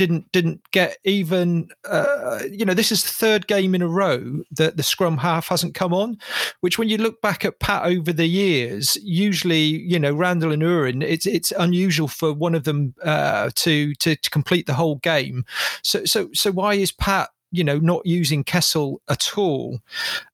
[0.00, 4.42] didn't didn't get even uh, you know this is the third game in a row
[4.50, 6.16] that the scrum half hasn't come on
[6.60, 10.62] which when you look back at pat over the years usually you know randall and
[10.62, 14.96] uren it's it's unusual for one of them uh, to, to to complete the whole
[14.96, 15.44] game
[15.82, 19.80] so so so why is pat you know, not using Kessell at all.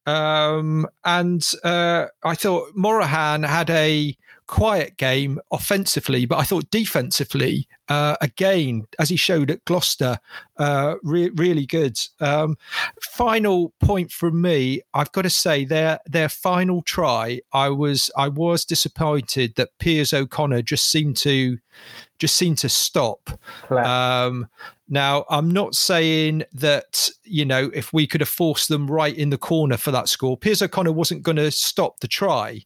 [0.04, 4.14] Um, and uh, I thought Morahan had a
[4.46, 10.18] quiet game offensively, but I thought defensively, uh, again, as he showed at Gloucester,
[10.58, 11.98] uh, re- really good.
[12.20, 12.56] Um,
[13.00, 18.28] final point from me, I've got to say their their final try, I was I
[18.28, 21.58] was disappointed that Piers O'Conor just seemed to
[22.18, 23.30] just seemed to stop.
[23.70, 24.48] Um,
[24.88, 29.30] now, I'm not saying that, you know, if we could have forced them right in
[29.30, 32.64] the corner for that score, Piers O'Conor wasn't going to stop the try,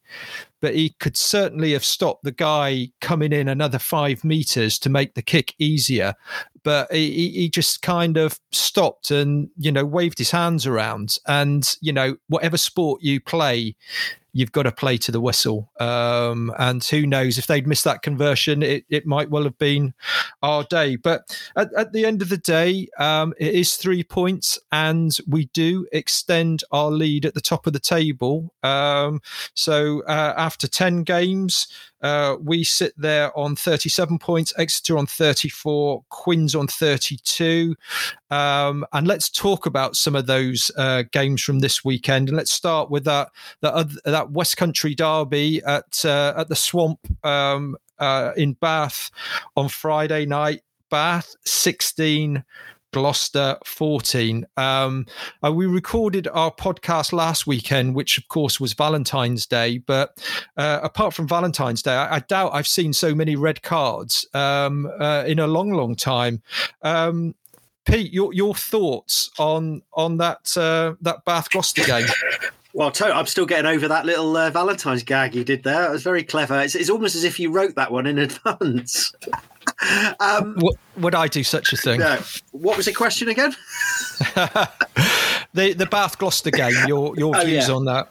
[0.60, 5.14] but he could certainly have stopped the guy coming in another five meters to make
[5.14, 6.14] the kick easier.
[6.62, 11.16] But he, he just kind of stopped and, you know, waved his hands around.
[11.26, 13.76] And, you know, whatever sport you play,
[14.32, 15.70] you've got to play to the whistle.
[15.80, 19.94] Um, and who knows if they'd missed that conversion, it, it might well have been
[20.42, 20.96] our day.
[20.96, 25.46] But at, at the end of the day, um, it is three points, and we
[25.46, 28.52] do extend our lead at the top of the table.
[28.62, 29.20] Um,
[29.54, 31.66] so uh, after 10 games,
[32.02, 37.76] uh, we sit there on 37 points, Exeter on 34, Quins on 32.
[38.30, 42.28] Um, and let's talk about some of those uh, games from this weekend.
[42.28, 43.28] And let's start with that
[43.60, 49.10] that, that West Country derby at uh, at the Swamp um, uh, in Bath
[49.56, 50.62] on Friday night.
[50.90, 52.42] Bath 16,
[52.92, 54.46] Gloucester 14.
[54.56, 55.06] Um,
[55.44, 59.78] uh, we recorded our podcast last weekend, which of course was Valentine's Day.
[59.78, 60.18] But
[60.56, 64.90] uh, apart from Valentine's Day, I, I, doubt I've seen so many red cards um,
[64.98, 66.42] uh, in a long, long time.
[66.82, 67.34] Um,
[67.86, 72.06] Pete, your your thoughts on on that uh, that Bath Gloucester game?
[72.72, 75.86] Well, I'm still getting over that little uh, Valentine's gag you did there.
[75.86, 76.60] It was very clever.
[76.60, 79.12] It's, it's almost as if you wrote that one in advance.
[80.20, 80.58] um,
[80.96, 82.00] would I do such a thing?
[82.52, 83.54] What was the question again?
[85.54, 86.74] the the Bath Gloucester game.
[86.86, 87.74] Your your oh, views yeah.
[87.74, 88.08] on that?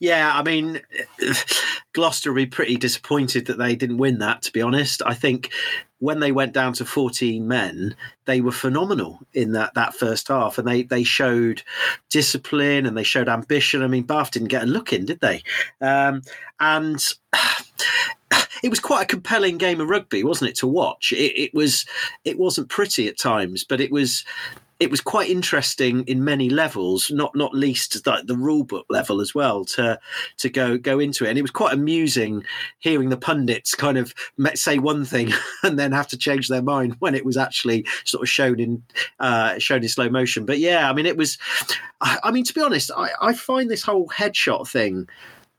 [0.00, 0.80] Yeah, I mean,
[1.92, 4.42] Gloucester will be pretty disappointed that they didn't win that.
[4.42, 5.50] To be honest, I think
[5.98, 7.94] when they went down to 14 men,
[8.24, 11.62] they were phenomenal in that that first half, and they they showed
[12.08, 13.82] discipline and they showed ambition.
[13.82, 15.42] I mean, Bath didn't get a look in, did they?
[15.80, 16.22] Um,
[16.58, 17.04] and
[18.62, 21.12] it was quite a compelling game of rugby, wasn't it, to watch?
[21.12, 21.86] It, it was
[22.24, 24.24] it wasn't pretty at times, but it was
[24.80, 29.20] it was quite interesting in many levels, not not least the, the rule book level
[29.20, 30.00] as well to
[30.38, 31.28] to go go into it.
[31.28, 32.44] And it was quite amusing
[32.78, 34.14] hearing the pundits kind of
[34.54, 38.22] say one thing and then have to change their mind when it was actually sort
[38.22, 38.82] of shown in
[39.20, 40.46] uh, shown in slow motion.
[40.46, 41.36] But yeah, I mean, it was.
[42.00, 45.06] I, I mean, to be honest, I, I find this whole headshot thing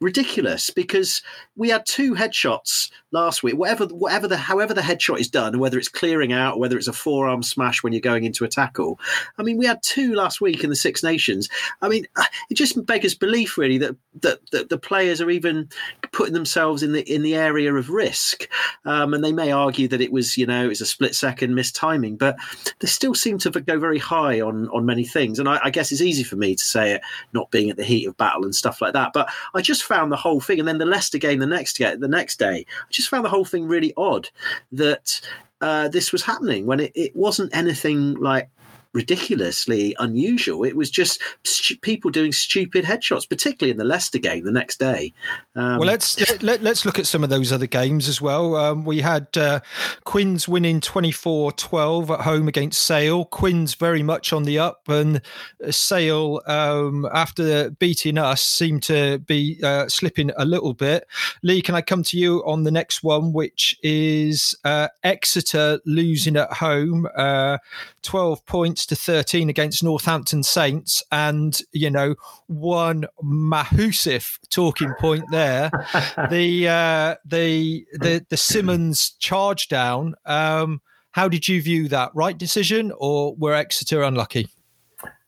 [0.02, 1.22] ridiculous because
[1.56, 3.56] we had two headshots last week.
[3.56, 6.94] Whatever, whatever the, however the headshot is done, whether it's clearing out, whether it's a
[6.94, 9.00] forearm smash when you're going into a tackle.
[9.38, 11.50] I mean, we had two last week in the Six Nations.
[11.82, 15.70] I mean, uh, it just beggars belief, really, that that, that the players are even
[16.12, 18.48] putting themselves in the in the area of risk.
[18.86, 21.76] Um, and they may argue that it was, you know, it's a split second missed
[21.76, 22.36] timing, but
[22.80, 25.40] they still seem to go very high on on many things.
[25.40, 27.02] And I, I guess it's easy for me to say it,
[27.34, 29.14] not being at the heat of battle and stuff like that.
[29.14, 32.08] But I just found the whole thing, and then the Leicester game the next the
[32.08, 34.30] next day, I just found the whole thing really odd
[34.72, 35.22] that
[35.62, 38.50] uh, this was happening when it, it wasn't anything like
[38.94, 40.64] ridiculously unusual.
[40.64, 44.80] It was just st- people doing stupid headshots, particularly in the Leicester game the next
[44.80, 45.14] day.
[45.56, 48.56] Um, well, let's let, us look at some of those other games as well.
[48.56, 49.62] Um, we had uh,
[50.04, 53.26] Quins winning 24-12 at home against Sale.
[53.26, 55.22] Quins very much on the up, and
[55.70, 61.06] Sale um, after beating us seemed to be uh, slipping a little bit.
[61.44, 66.36] Lee, can I come to you on the next one, which is uh, Exeter losing
[66.36, 67.58] at home, uh,
[68.04, 68.46] 12
[68.82, 71.04] points to 13 against Northampton Saints.
[71.12, 72.16] And, you know,
[72.48, 75.70] one Mahusif talking point there.
[76.30, 80.16] the, uh, the, the, the Simmonds charge down.
[80.26, 82.12] Um, how did you view that?
[82.14, 84.48] Right decision or were Exeter unlucky?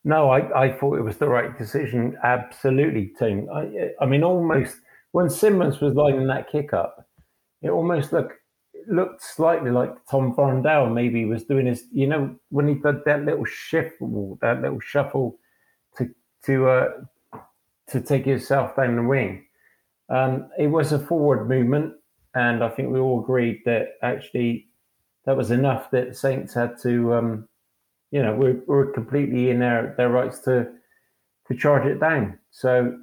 [0.06, 2.18] No, I, I thought it was the right decision.
[2.24, 3.48] Absolutely, Tim.
[3.54, 4.76] I, I mean, almost
[5.12, 7.08] when Simmonds was lining that kick up,
[7.62, 8.34] it almost looked
[8.88, 13.26] looked slightly like Tom Farndale maybe was doing his, you know, when he did that
[13.26, 15.38] little shuffle, that little shuffle
[15.98, 16.10] to
[16.46, 16.90] to uh,
[17.90, 19.46] to take yourself down the wing.
[20.10, 21.94] Um, it was a forward movement,
[22.36, 24.68] and I think we all agreed that actually
[25.26, 27.48] that was enough that Saints had to, um,
[28.12, 30.68] you know, we're, we're completely in their, their rights to
[31.48, 32.40] to charge it down.
[32.52, 33.00] So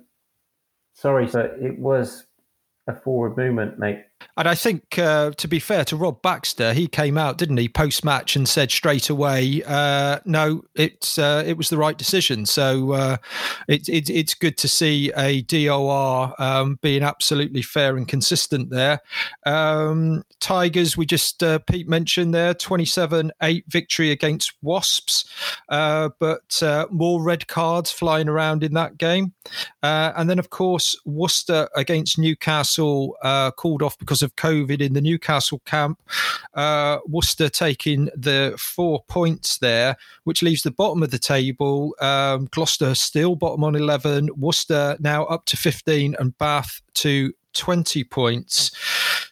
[0.94, 2.26] sorry, but it was
[2.86, 4.04] a forward movement, mate.
[4.36, 7.68] And I think, uh, to be fair to Rob Baxter, he came out, didn't he,
[7.68, 12.46] post match and said straight away, uh, "No, it's uh, it was the right decision."
[12.46, 13.16] So uh,
[13.68, 19.00] it, it, it's good to see a DOR um, being absolutely fair and consistent there.
[19.46, 25.24] Um, Tigers, we just uh, Pete mentioned there, twenty-seven-eight victory against Wasps,
[25.68, 29.32] uh, but more red cards flying around in that game,
[29.82, 33.16] and then of course Worcester against Newcastle
[33.56, 36.02] called off because of COVID in the Newcastle camp.
[36.54, 41.94] Uh, Worcester taking the four points there, which leaves the bottom of the table.
[42.00, 44.30] Um, Gloucester still bottom on 11.
[44.36, 48.72] Worcester now up to 15 and Bath to 20 points.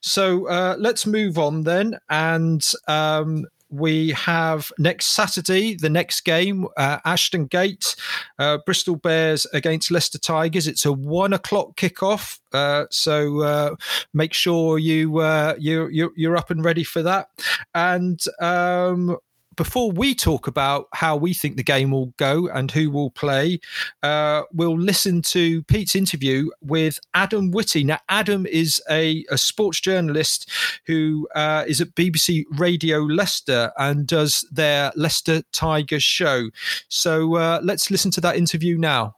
[0.00, 1.98] So uh, let's move on then.
[2.08, 7.94] And um, we have next Saturday, the next game, uh, Ashton Gate,
[8.38, 10.66] uh, Bristol Bears against Leicester Tigers.
[10.66, 13.76] It's a one o'clock kickoff, uh, so uh,
[14.14, 17.28] make sure you uh, you you're, you're up and ready for that.
[17.74, 19.18] And um,
[19.58, 23.58] before we talk about how we think the game will go and who will play,
[24.04, 27.82] uh, we'll listen to Pete's interview with Adam Whitty.
[27.82, 30.48] Now, Adam is a, a sports journalist
[30.86, 36.50] who uh, is at BBC Radio Leicester and does their Leicester Tigers show.
[36.88, 39.16] So uh, let's listen to that interview now.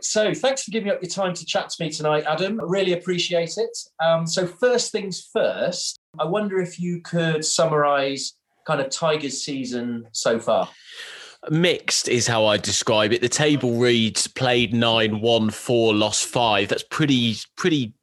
[0.00, 2.60] So, thanks for giving up your time to chat to me tonight, Adam.
[2.60, 3.76] I really appreciate it.
[4.00, 8.34] Um, so, first things first, I wonder if you could summarise
[8.68, 10.68] kind of Tigers season so far?
[11.50, 13.20] Mixed is how I describe it.
[13.20, 16.68] The table reads played nine, won four, lost five.
[16.68, 17.94] That's pretty, pretty,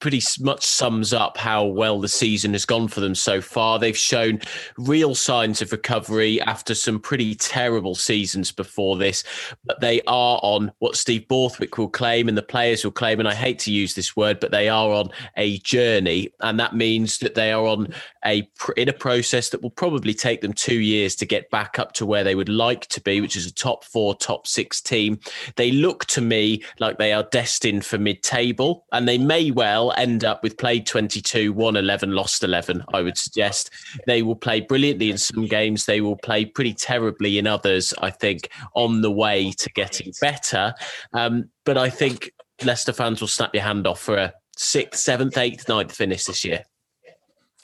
[0.00, 3.78] pretty much sums up how well the season has gone for them so far.
[3.78, 4.42] They've shown
[4.76, 9.24] real signs of recovery after some pretty terrible seasons before this,
[9.64, 13.18] but they are on what Steve Borthwick will claim and the players will claim.
[13.18, 16.76] And I hate to use this word, but they are on a journey, and that
[16.76, 17.94] means that they are on
[18.26, 21.92] a in a process that will probably take them two years to get back up
[21.94, 25.18] to where they would like to be, which is a top four, top six team.
[25.56, 29.92] They look to me like they are destined for mid table, and they may well
[29.96, 32.84] end up with played 22, won 11, lost 11.
[32.92, 33.70] I would suggest
[34.06, 38.10] they will play brilliantly in some games, they will play pretty terribly in others, I
[38.10, 40.74] think, on the way to getting better.
[41.12, 42.32] Um, but I think
[42.64, 46.44] Leicester fans will snap your hand off for a sixth, seventh, eighth, ninth finish this
[46.44, 46.64] year.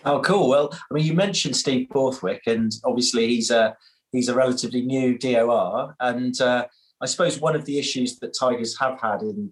[0.04, 0.48] Oh, cool.
[0.48, 3.76] Well, I mean, you mentioned Steve Borthwick, and obviously he's a
[4.14, 5.94] he's a relatively new DOR.
[6.00, 6.66] And uh,
[7.00, 9.50] I suppose one of the issues that Tigers have had in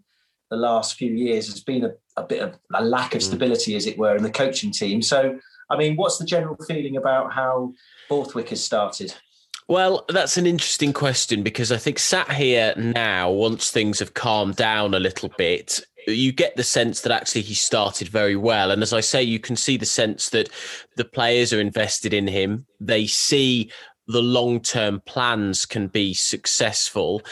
[0.51, 3.25] the last few years has been a, a bit of a lack of mm.
[3.25, 5.03] stability, as it were, in the coaching team.
[5.03, 5.39] So,
[5.71, 7.73] I mean, what's the general feeling about how
[8.09, 9.15] Borthwick has started?
[9.69, 14.57] Well, that's an interesting question because I think sat here now, once things have calmed
[14.57, 18.71] down a little bit, you get the sense that actually he started very well.
[18.71, 20.51] And as I say, you can see the sense that
[20.97, 22.67] the players are invested in him.
[22.81, 23.71] They see
[24.07, 27.23] the long term plans can be successful.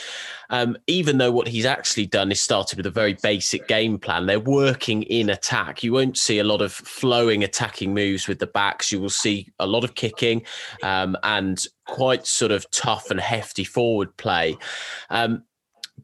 [0.51, 4.27] Um, even though what he's actually done is started with a very basic game plan,
[4.27, 5.83] they're working in attack.
[5.83, 8.91] You won't see a lot of flowing attacking moves with the backs.
[8.91, 10.43] You will see a lot of kicking
[10.83, 14.57] um, and quite sort of tough and hefty forward play.
[15.09, 15.45] Um,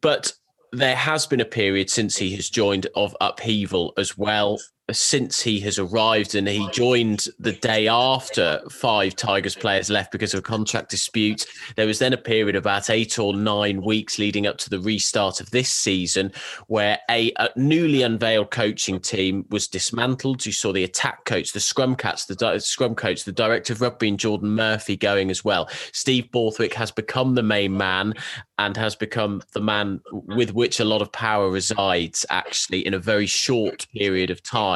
[0.00, 0.32] but
[0.72, 4.58] there has been a period since he has joined of upheaval as well
[4.92, 10.32] since he has arrived and he joined the day after five Tigers players left because
[10.32, 11.44] of a contract dispute.
[11.74, 14.78] There was then a period of about eight or nine weeks leading up to the
[14.78, 16.32] restart of this season
[16.68, 20.46] where a, a newly unveiled coaching team was dismantled.
[20.46, 23.80] You saw the attack coach, the scrum cats, the di- scrum coach, the director of
[23.80, 25.68] rugby and Geordan Murphy going as well.
[25.92, 28.14] Steve Borthwick has become the main man
[28.58, 32.98] and has become the man with which a lot of power resides actually in a
[32.98, 34.75] very short period of time.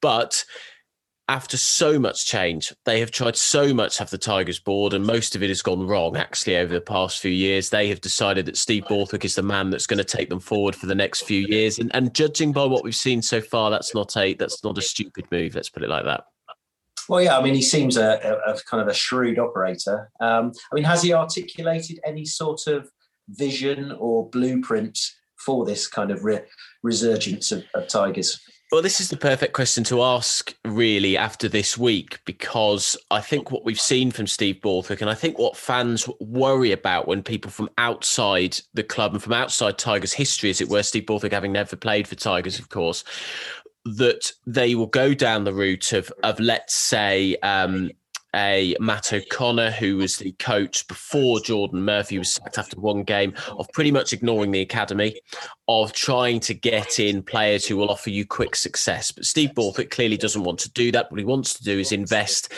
[0.00, 0.44] But
[1.28, 5.34] after so much change, they have tried so much have the Tigers board, and most
[5.34, 7.70] of it has gone wrong actually over the past few years.
[7.70, 10.76] They have decided that Steve Borthwick is the man that's going to take them forward
[10.76, 11.78] for the next few years.
[11.78, 14.82] And, and judging by what we've seen so far, that's not a that's not a
[14.82, 15.54] stupid move.
[15.54, 16.24] Let's put it like that.
[17.08, 20.10] Well, yeah, I mean, he seems a, a, a kind of a shrewd operator.
[20.20, 22.90] Um, I mean, has he articulated any sort of
[23.28, 24.98] vision or blueprint
[25.38, 26.44] for this kind of re-
[26.82, 28.40] resurgence of, of Tigers?
[28.74, 33.52] Well, this is the perfect question to ask, really, after this week, because I think
[33.52, 37.52] what we've seen from Steve Borthwick, and I think what fans worry about when people
[37.52, 41.52] from outside the club and from outside Tigers history, as it were, Steve Borthwick having
[41.52, 43.04] never played for Tigers, of course,
[43.84, 47.92] that they will go down the route of of let's say um,
[48.34, 53.34] a Matt O'Connor, who was the coach before Geordan Murphy was sacked after one game,
[53.58, 55.14] of pretty much ignoring the academy,
[55.68, 59.10] of trying to get in players who will offer you quick success.
[59.10, 61.10] But Steve Borthwick clearly doesn't want to do that.
[61.10, 62.52] What he wants to do is invest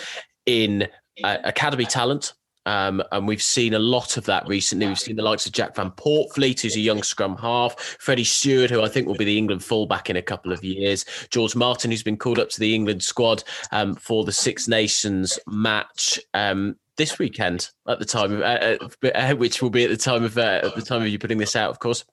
[0.46, 0.88] in
[1.22, 2.32] uh, academy talent
[2.66, 4.86] um, and we've seen a lot of that recently.
[4.86, 8.70] We've seen the likes of Jack Van Poortvliet, who's a young scrum half, Freddie Steward,
[8.70, 11.90] who I think will be the England fullback in a couple of years, George Martin,
[11.90, 16.18] who's been called up to the England squad um, for the Six Nations match.
[16.34, 20.24] Um, this weekend, at the time of uh, uh, which will be at the time
[20.24, 22.04] of uh, at the time of you putting this out, of course.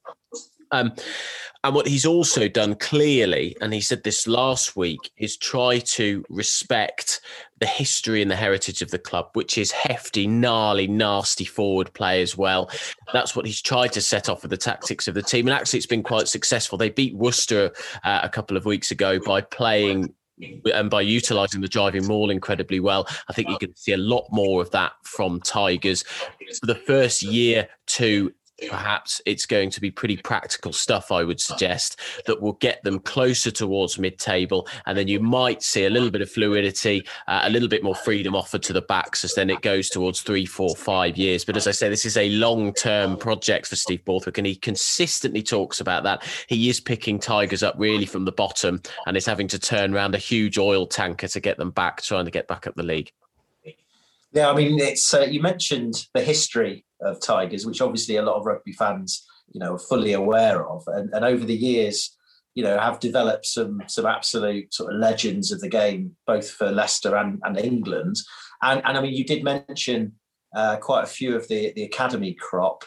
[0.71, 0.93] Um,
[1.63, 6.25] and what he's also done clearly, and he said this last week, is try to
[6.29, 7.21] respect
[7.63, 12.21] the history and the heritage of the club, which is hefty, gnarly, nasty forward play
[12.21, 12.69] as well.
[13.13, 15.47] That's what he's tried to set off with the tactics of the team.
[15.47, 16.77] And actually, it's been quite successful.
[16.77, 17.71] They beat Worcester
[18.03, 20.13] uh, a couple of weeks ago by playing
[20.73, 24.25] and by utilizing the driving maul incredibly well, I think you can see a lot
[24.29, 26.03] more of that from Tigers.
[26.59, 28.33] For the first year to
[28.69, 32.99] perhaps it's going to be pretty practical stuff, I would suggest, that will get them
[32.99, 34.67] closer towards mid table.
[34.85, 37.95] And then you might see a little bit of fluidity, uh, a little bit more
[37.95, 41.45] freedom offered to the backs as then it goes towards three, four, five years.
[41.45, 44.55] But as I say, this is a long term project for Steve Borthwick, and he
[44.55, 46.23] consistently talks about that.
[46.47, 50.15] He is picking Tigers up really from the bottom and is having to turn around
[50.15, 53.11] a huge oil tanker to get them back, trying to get back up the league.
[54.33, 58.35] Yeah, I mean, it's uh, you mentioned the history of Tigers, which obviously a lot
[58.35, 62.15] of rugby fans, you know, are fully aware of, and, and over the years,
[62.55, 66.71] you know, have developed some some absolute sort of legends of the game, both for
[66.71, 68.15] Leicester and, and England.
[68.61, 70.13] And, and I mean, you did mention
[70.55, 72.83] uh, quite a few of the the academy crop.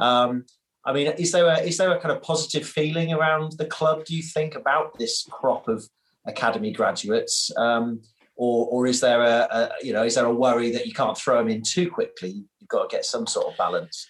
[0.00, 0.44] Um,
[0.84, 4.04] I mean, is there a is there a kind of positive feeling around the club?
[4.04, 5.86] Do you think about this crop of
[6.26, 7.50] academy graduates?
[7.56, 8.00] Um,
[8.36, 11.16] or or is there a, a, you know is there a worry that you can't
[11.16, 12.44] throw them in too quickly?
[12.70, 14.06] Got to get some sort of balance.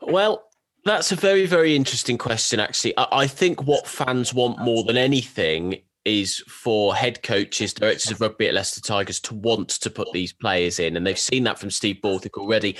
[0.00, 0.44] Well,
[0.84, 2.60] that's a very very interesting question.
[2.60, 8.10] Actually, I, I think what fans want more than anything is for head coaches, directors
[8.10, 10.96] of rugby at Leicester Tigers to want to put these players in.
[10.96, 12.76] And they've seen that from Steve Borthwick already.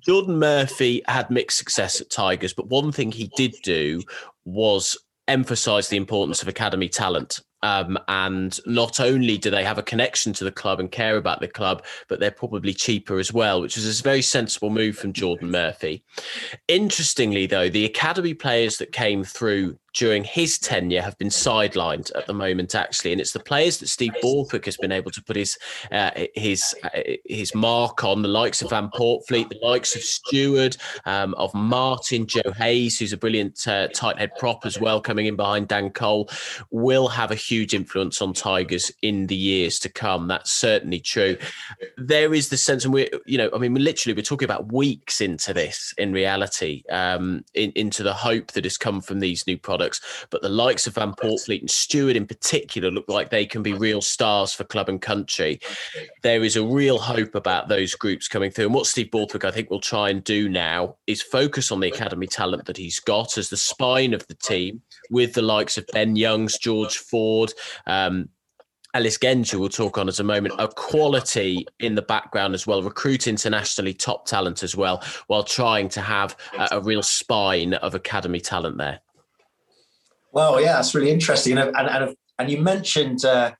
[0.00, 4.02] Geordan Murphy had mixed success at Tigers, but one thing he did do
[4.44, 4.96] was
[5.28, 7.40] emphasize the importance of academy talent.
[7.64, 11.40] Um, and not only do they have a connection to the club and care about
[11.40, 15.14] the club, but they're probably cheaper as well, which is a very sensible move from
[15.14, 16.04] Geordan Murphy.
[16.68, 22.26] Interestingly, though, the academy players that came through during his tenure have been sidelined at
[22.26, 25.36] the moment, actually, and it's the players that Steve Borthwick has been able to put
[25.36, 25.56] his
[25.92, 30.76] uh, his uh, his mark on, the likes of Van Poortvliet, the likes of Steward,
[31.06, 35.26] um, of Martin, Joe Heyes, who's a brilliant uh, tight head prop as well, coming
[35.26, 36.28] in behind Dan Cole,
[36.70, 40.26] will have a huge influence on Tigers in the years to come.
[40.26, 41.36] That's certainly true.
[41.96, 45.20] There is the sense, and we're you know, I mean, literally, we're talking about weeks
[45.20, 49.56] into this in reality, um, in, into the hope that has come from these new
[49.56, 50.26] products products.
[50.30, 53.72] But the likes of Van Poortvliet and Steward in particular look like they can be
[53.72, 55.60] real stars for club and country.
[56.22, 58.66] There is a real hope about those groups coming through.
[58.66, 61.88] And what Steve Borthwick, I think, will try and do now is focus on the
[61.88, 64.80] academy talent that he's got as the spine of the team
[65.10, 67.52] with the likes of Ben Youngs, George Ford,
[67.86, 68.28] um,
[68.94, 72.80] Ellis Genge will talk on as a moment, a quality in the background as well,
[72.80, 77.96] recruit internationally top talent as well, while trying to have a, a real spine of
[77.96, 79.00] academy talent there.
[80.34, 81.56] Well, yeah, that's really interesting.
[81.58, 83.52] And and, and, and you mentioned uh,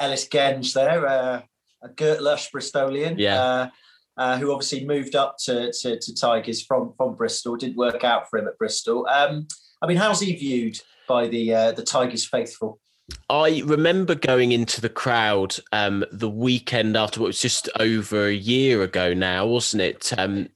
[0.00, 1.42] Ellis Genge there, uh,
[1.82, 3.16] a Gert Lush Bristolian.
[3.18, 3.42] Yeah.
[3.42, 3.68] Uh,
[4.16, 7.56] uh, who obviously moved up to, to, to, Tigers from from Bristol.
[7.56, 9.06] Didn't work out for him at Bristol.
[9.06, 9.46] Um,
[9.80, 10.78] I mean, how's he viewed
[11.08, 12.80] by the uh, the Tigers faithful?
[13.28, 18.32] I remember going into the crowd um, the weekend after what was just over a
[18.32, 20.12] year ago now, wasn't it?
[20.18, 20.48] Um,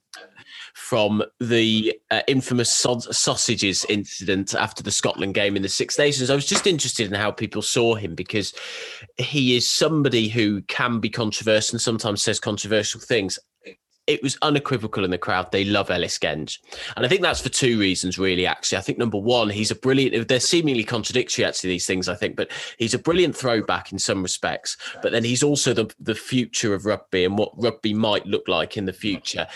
[0.85, 6.29] from the uh, infamous sausages incident after the Scotland game in the Six Nations.
[6.29, 8.53] I was just interested in how people saw him because
[9.17, 13.39] he is somebody who can be controversial and sometimes says controversial things
[14.07, 15.51] it was unequivocal in the crowd.
[15.51, 16.59] They love Ellis Genge.
[16.95, 18.77] And I think that's for two reasons, really, actually.
[18.77, 22.35] I think number one, he's a brilliant, they're seemingly contradictory, actually, these things, I think,
[22.35, 24.77] but he's a brilliant throwback in some respects.
[25.01, 28.77] But then he's also the, the future of rugby and what rugby might look like
[28.77, 29.47] in the future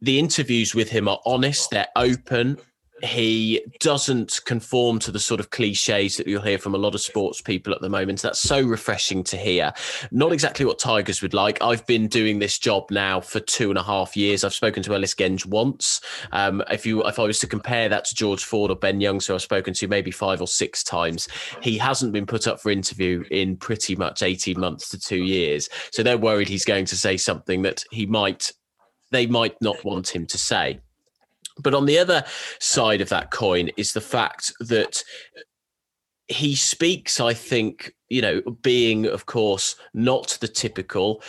[0.00, 2.58] the interviews with him are honest, they're open.
[3.02, 7.00] he doesn't conform to the sort of cliches that you'll hear from a lot of
[7.00, 8.22] sports people at the moment.
[8.22, 9.72] That's so refreshing to hear.
[10.10, 11.62] Not exactly what Tigers would like.
[11.62, 14.44] I've been doing this job now for two and a half years.
[14.44, 16.00] I've spoken to Ellis Genge once.
[16.32, 19.20] Um, if you, if I was to compare that to George Ford or Ben Young,
[19.20, 21.28] who I've spoken to maybe five or six times,
[21.62, 25.68] he hasn't been put up for interview in pretty much eighteen months to two years.
[25.92, 28.52] So they're worried he's going to say something that he might,
[29.10, 30.80] they might not want him to say.
[31.58, 32.24] But on the other
[32.58, 35.02] side of that coin is the fact that
[36.28, 41.22] he speaks, I think, you know, being, of course, not the typical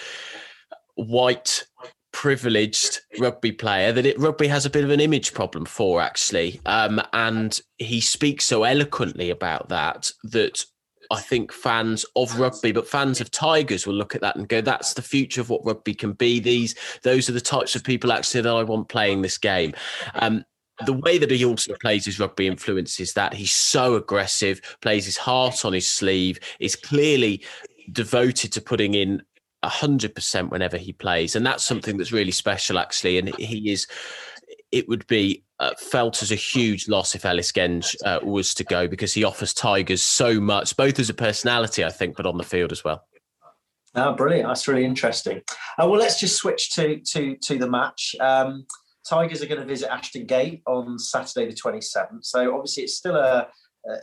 [0.95, 1.65] white
[2.11, 6.59] privileged rugby player that it rugby has a bit of an image problem for actually
[6.65, 10.65] um, and he speaks so eloquently about that that
[11.11, 14.61] I think fans of rugby, but fans of Tigers will look at that and go,
[14.61, 18.11] "That's the future of what rugby can be." These, those are the types of people
[18.11, 19.73] actually that I want playing this game.
[20.15, 20.45] Um,
[20.85, 25.17] the way that he also plays his rugby influences that he's so aggressive, plays his
[25.17, 27.43] heart on his sleeve, is clearly
[27.91, 29.21] devoted to putting in
[29.63, 33.17] hundred percent whenever he plays, and that's something that's really special, actually.
[33.17, 33.85] And he is.
[34.71, 38.63] It would be uh, felt as a huge loss if Ellis Genge uh, was to
[38.63, 42.37] go because he offers Tigers so much, both as a personality, I think, but on
[42.37, 43.05] the field as well.
[43.93, 44.47] Oh, brilliant!
[44.47, 45.41] That's really interesting.
[45.77, 48.15] Uh, well, let's just switch to to to the match.
[48.19, 48.65] Um,
[49.07, 52.25] Tigers are going to visit Ashton Gate on Saturday the twenty seventh.
[52.25, 53.47] So obviously, it's still a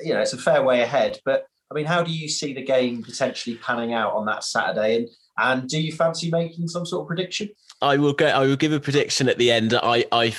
[0.03, 1.19] you know it's a fair way ahead.
[1.25, 4.97] But I mean, how do you see the game potentially panning out on that Saturday?
[4.97, 5.09] And
[5.39, 7.49] and do you fancy making some sort of prediction?
[7.81, 8.27] I will go.
[8.27, 9.73] I will give a prediction at the end.
[9.73, 10.35] I, I,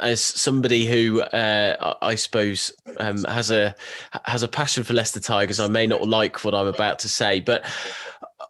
[0.00, 3.74] as somebody who uh, I suppose um, has a
[4.24, 7.40] has a passion for Leicester Tigers, I may not like what I'm about to say,
[7.40, 7.64] but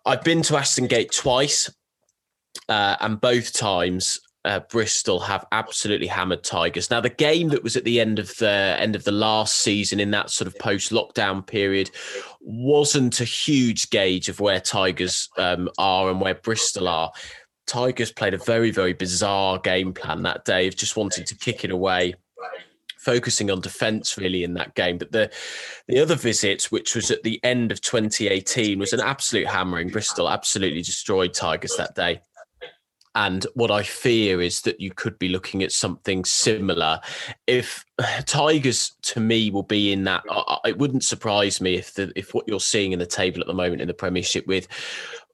[0.04, 1.72] I've been to Ashton Gate twice,
[2.68, 6.90] uh, and both times uh, Bristol have absolutely hammered Tigers.
[6.90, 10.00] Now, the game that was at the end of the end of the last season
[10.00, 11.90] in that sort of post lockdown period
[12.40, 17.12] wasn't a huge gauge of where Tigers um, are and where Bristol are.
[17.66, 21.64] Tigers played a very, very bizarre game plan that day of just wanting to kick
[21.64, 22.14] it away,
[22.98, 24.98] focusing on defence really in that game.
[24.98, 25.32] But the
[25.88, 29.88] the other visit, which was at the end of 2018, was an absolute hammering.
[29.88, 32.20] Bristol absolutely destroyed Tigers that day.
[33.16, 37.00] And what I fear is that you could be looking at something similar.
[37.46, 37.84] If
[38.26, 40.24] Tigers, to me, will be in that,
[40.64, 43.54] it wouldn't surprise me if the if what you're seeing in the table at the
[43.54, 44.66] moment in the Premiership with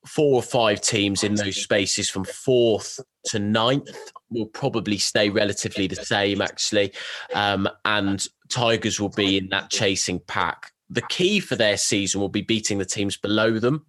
[0.06, 5.86] four or five teams in those spaces from fourth to ninth will probably stay relatively
[5.86, 6.92] the same, actually.
[7.34, 10.72] Um, and Tigers will be in that chasing pack.
[10.88, 13.86] The key for their season will be beating the teams below them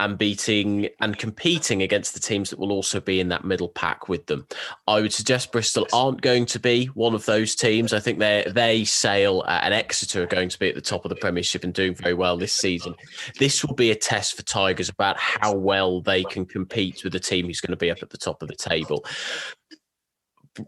[0.00, 4.08] and beating and competing against the teams that will also be in that middle pack
[4.08, 4.46] with them.
[4.86, 7.92] I would suggest Bristol aren't going to be one of those teams.
[7.92, 11.04] I think they they Sale uh, and Exeter are going to be at the top
[11.04, 12.94] of the Premiership and doing very well this season.
[13.38, 17.20] This will be a test for Tigers about how well they can compete with a
[17.20, 19.04] team who's going to be up at the top of the table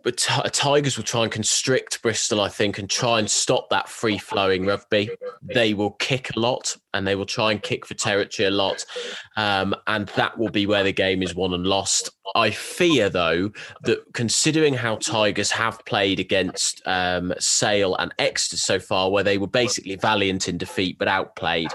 [0.02, 0.18] but
[0.52, 4.66] Tigers will try and constrict Bristol, I think, and try and stop that free flowing
[4.66, 5.10] rugby.
[5.42, 8.84] They will kick a lot and they will try and kick for territory a lot.
[9.36, 12.10] Um, and that will be where the game is won and lost.
[12.34, 13.50] I fear, though,
[13.82, 19.38] that considering how Tigers have played against um, Sale and Exeter so far, where they
[19.38, 21.70] were basically valiant in defeat but outplayed,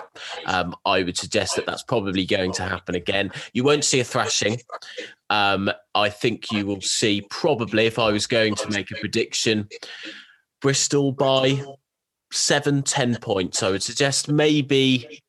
[0.45, 3.32] um, I would suggest that that's probably going to happen again.
[3.53, 4.61] You won't see a thrashing.
[5.30, 9.68] Um, I think you will see probably, if I was going to make a prediction,
[10.61, 11.63] Bristol by
[12.36, 13.64] seven, ten points.
[13.64, 15.22] I would suggest maybe,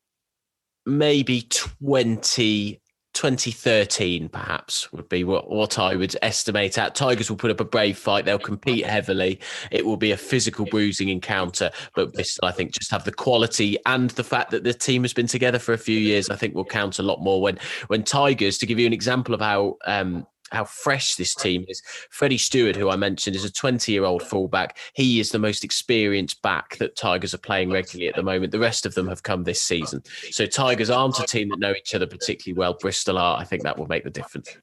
[0.85, 2.81] maybe 20
[3.17, 6.95] 2013, perhaps, would be what, what I would estimate at.
[6.95, 8.27] Tigers will put up a brave fight.
[8.27, 9.41] They'll compete heavily.
[9.71, 14.11] It will be a physical bruising encounter, but I think, just have the quality and
[14.11, 16.67] the fact that the team has been together for a few years, I think will
[16.67, 17.41] count a lot more.
[17.41, 21.65] When, when Tigers, to give you an example of how um, how fresh this team
[21.69, 21.83] is.
[22.11, 24.79] Freddie Steward, who I mentioned, is a 20 year old fullback.
[24.95, 28.53] He is the most experienced back that Tigers are playing regularly at the moment.
[28.53, 30.03] The rest of them have come this season.
[30.31, 32.75] So Tigers aren't a team that know each other particularly well.
[32.75, 33.39] Bristol are.
[33.39, 34.57] I think that will make the difference.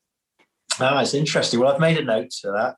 [0.80, 1.60] Ah, it's interesting.
[1.60, 2.78] Well, I've made a note of that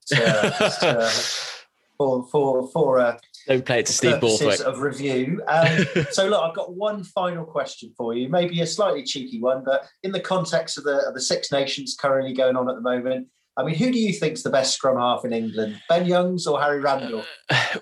[0.82, 1.10] uh, uh,
[1.98, 4.60] for for for uh, don't play it to Steve Borthwick.
[4.62, 5.42] of review.
[5.48, 9.64] Um, so look, I've got one final question for you, maybe a slightly cheeky one,
[9.64, 12.82] but in the context of the of the Six Nations currently going on at the
[12.82, 13.28] moment,
[13.58, 15.80] I mean, who do you think's the best scrum half in England?
[15.88, 17.24] Ben Youngs or Harry Randall?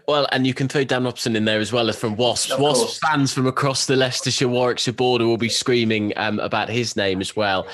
[0.08, 2.52] Well, and you can throw Dan Robson in there as well as from Wasps.
[2.52, 3.00] Of Wasps course.
[3.00, 7.36] fans from across the Leicestershire Warwickshire border will be screaming um, about his name as
[7.36, 7.68] well.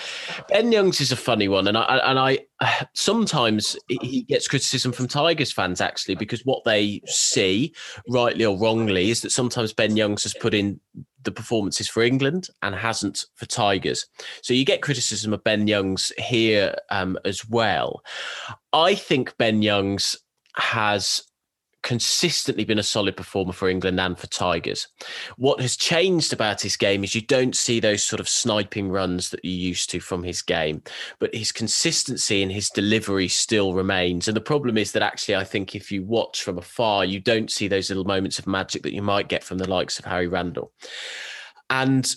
[0.50, 2.40] Ben Youngs is a funny one, and I and I
[2.94, 7.74] sometimes he gets criticism from Tigers fans actually because what they see,
[8.10, 10.80] rightly or wrongly, is that sometimes Ben Youngs has put in
[11.24, 14.06] the performances for England and hasn't for Tigers.
[14.42, 18.02] So you get criticism of Ben Youngs here um, as well.
[18.74, 20.16] I think Ben Youngs
[20.56, 21.22] has
[21.82, 24.88] consistently been a solid performer for England and for Tigers.
[25.38, 29.30] What has changed about his game is you don't see those sort of sniping runs
[29.30, 30.84] that you used to from his game,
[31.20, 34.28] but his consistency and his delivery still remains.
[34.28, 37.52] And the problem is that actually, I think if you watch from afar, you don't
[37.52, 40.28] see those little moments of magic that you might get from the likes of Harry
[40.28, 40.72] Randall.
[41.70, 42.14] And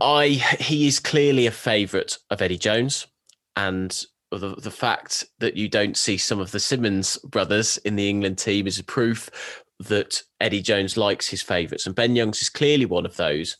[0.00, 0.28] I,
[0.60, 3.06] he is clearly a favourite of Eddie Jones.
[3.56, 8.08] And the, the fact that you don't see some of the Simmonds brothers in the
[8.08, 12.48] England team is a proof that Eddie Jones likes his favourites, and Ben Youngs is
[12.48, 13.56] clearly one of those.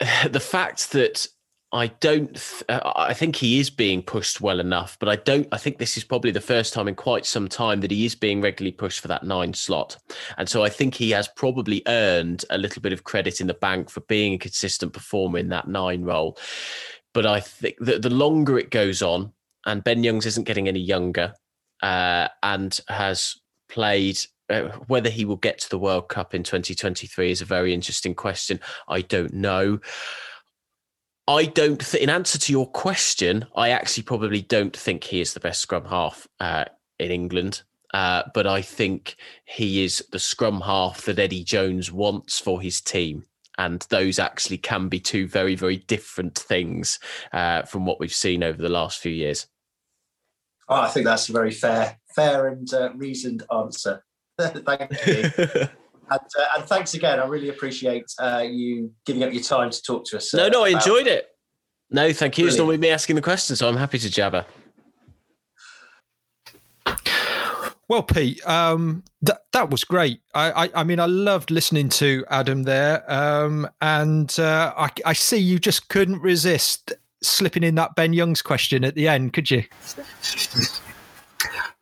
[0.30, 1.26] The fact that
[1.74, 5.48] I don't, th- uh, I think he is being pushed well enough, but I don't.
[5.50, 8.14] I think this is probably the first time in quite some time that he is
[8.14, 9.96] being regularly pushed for that nine slot,
[10.38, 13.54] and so I think he has probably earned a little bit of credit in the
[13.54, 16.38] bank for being a consistent performer in that nine role.
[17.14, 19.32] But I think that the longer it goes on,
[19.64, 21.32] and Ben Youngs isn't getting any younger,
[21.82, 23.36] uh, and has
[23.68, 24.18] played.
[24.50, 28.14] Uh, whether he will get to the World Cup in 2023 is a very interesting
[28.14, 28.60] question.
[28.88, 29.80] I don't know.
[31.26, 31.80] I don't.
[31.80, 35.62] Th- in answer to your question, I actually probably don't think he is the best
[35.62, 36.66] scrum half uh,
[36.98, 37.62] in England.
[37.94, 42.80] Uh, but I think he is the scrum half that Eddie Jones wants for his
[42.80, 43.24] team
[43.58, 46.98] and those actually can be two very very different things
[47.32, 49.46] uh, from what we've seen over the last few years
[50.68, 54.02] Oh, I think that's a very fair, fair and uh, reasoned answer.
[54.40, 55.68] Thank you, and,
[56.10, 57.20] uh, and thanks again.
[57.20, 60.34] I really appreciate uh, you giving up your time to talk to us.
[60.34, 61.28] no uh, no i enjoyed it
[61.90, 62.58] no thank you it's Brilliant.
[62.58, 64.44] not with me asking the question so i'm happy to jabber
[67.88, 70.20] Well, Pete, um, that that was great.
[70.34, 75.12] I, I, I mean, I loved listening to Adam there, um, and uh, I, I
[75.12, 79.50] see you just couldn't resist slipping in that Ben Youngs question at the end, could
[79.50, 79.64] you?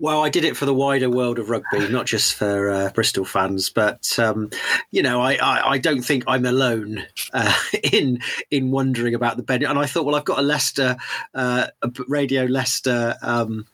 [0.03, 3.24] Well, I did it for the wider world of rugby, not just for uh, Bristol
[3.24, 3.70] fans.
[3.70, 4.50] But um,
[4.90, 7.57] you know, I, I, I don't think I'm alone uh,
[7.92, 8.18] in
[8.50, 9.64] in wondering about the Ben.
[9.64, 10.96] And I thought, well, I've got a Leicester
[11.34, 13.14] uh, a Radio Leicester.
[13.22, 13.64] Um,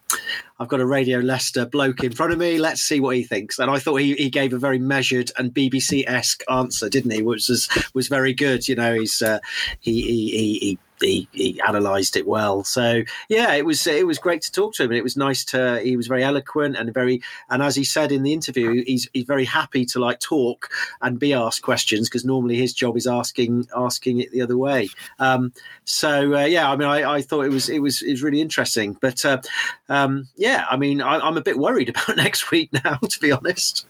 [0.60, 2.58] I've got a Radio Leicester bloke in front of me.
[2.58, 3.58] Let's see what he thinks.
[3.58, 7.22] And I thought he, he gave a very measured and BBC esque answer, didn't he?
[7.22, 8.68] Which was was very good.
[8.68, 9.38] You know, he's uh,
[9.80, 12.64] he, he he he he analysed it well.
[12.64, 15.44] So yeah, it was it was great to talk to him, and it was nice
[15.46, 15.80] to.
[15.80, 19.24] He was very eloquent and very, and as he said in the interview, he's he's
[19.24, 20.70] very happy to like talk
[21.00, 24.88] and be asked questions because normally his job is asking asking it the other way.
[25.18, 25.52] Um,
[25.84, 28.40] so uh, yeah, I mean, I, I thought it was it was it was really
[28.40, 29.40] interesting, but uh,
[29.88, 33.32] um, yeah, I mean, I, I'm a bit worried about next week now, to be
[33.32, 33.86] honest.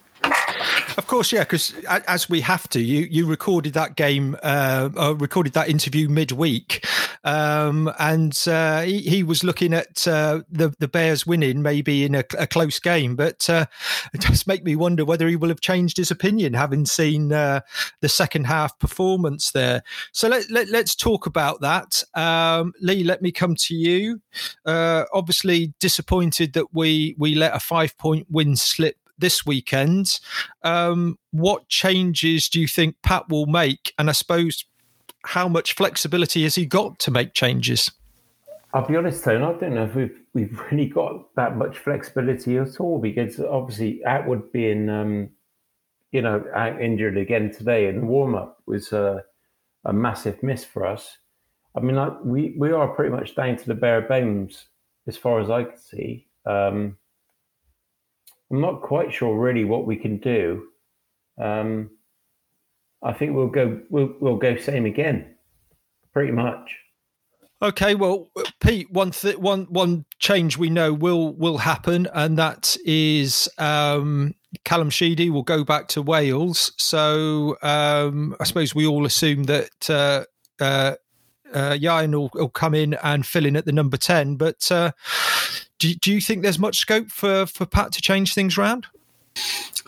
[0.97, 5.15] Of course, yeah, because as we have to, you you recorded that game, uh, uh,
[5.15, 6.85] recorded that interview midweek,
[7.23, 12.15] um, and uh, he, he was looking at uh, the the Bears winning maybe in
[12.15, 13.65] a, a close game, but uh,
[14.13, 17.61] it does make me wonder whether he will have changed his opinion having seen uh,
[18.01, 19.81] the second half performance there.
[20.11, 22.03] So let, let us talk about that.
[22.15, 24.21] Um, Lee, let me come to you.
[24.65, 30.19] Uh, obviously, disappointed that we we let a five point win slip this weekend.
[30.63, 33.93] Um, what changes do you think Pat will make?
[33.97, 34.65] And I suppose
[35.25, 37.91] how much flexibility has he got to make changes?
[38.73, 39.43] I'll be honest, Tone.
[39.43, 44.01] I don't know if we've we've really got that much flexibility at all because obviously
[44.05, 45.29] Attwood being, um,
[46.11, 49.23] you know, out injured again today in the warm up was a,
[49.85, 51.17] a massive miss for us.
[51.75, 54.67] I mean, like we we are pretty much down to the bare bones
[55.07, 56.27] as far as I can see.
[56.45, 56.97] Um,
[58.51, 60.67] I'm not quite sure really what we can do.
[61.39, 61.91] Um,
[63.03, 65.35] I think we'll go we'll we'll go same again,
[66.13, 66.75] pretty much.
[67.61, 68.29] Okay, well,
[68.61, 74.33] Pete, one th- one one change we know will will happen, and that is um,
[74.63, 76.71] Callum Sheedy will go back to Wales.
[76.77, 80.23] So um, I suppose we all assume that uh,
[80.61, 80.95] uh,
[81.53, 84.35] uh, Ioan will, will come in and fill in at the number ten.
[84.35, 84.91] But uh,
[85.79, 88.87] do do you think there's much scope for for Pat to change things around?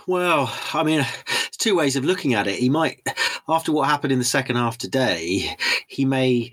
[0.08, 2.56] Well, I mean, there's two ways of looking at it.
[2.56, 3.06] He might,
[3.48, 5.56] after what happened in the second half today,
[5.88, 6.52] he may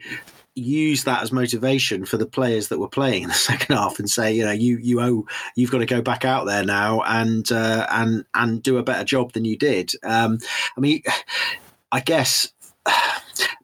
[0.58, 4.10] use that as motivation for the players that were playing in the second half and
[4.10, 7.50] say, you know, you you owe you've got to go back out there now and
[7.52, 9.92] uh, and and do a better job than you did.
[10.02, 10.38] Um,
[10.76, 11.02] I mean,
[11.92, 12.52] I guess.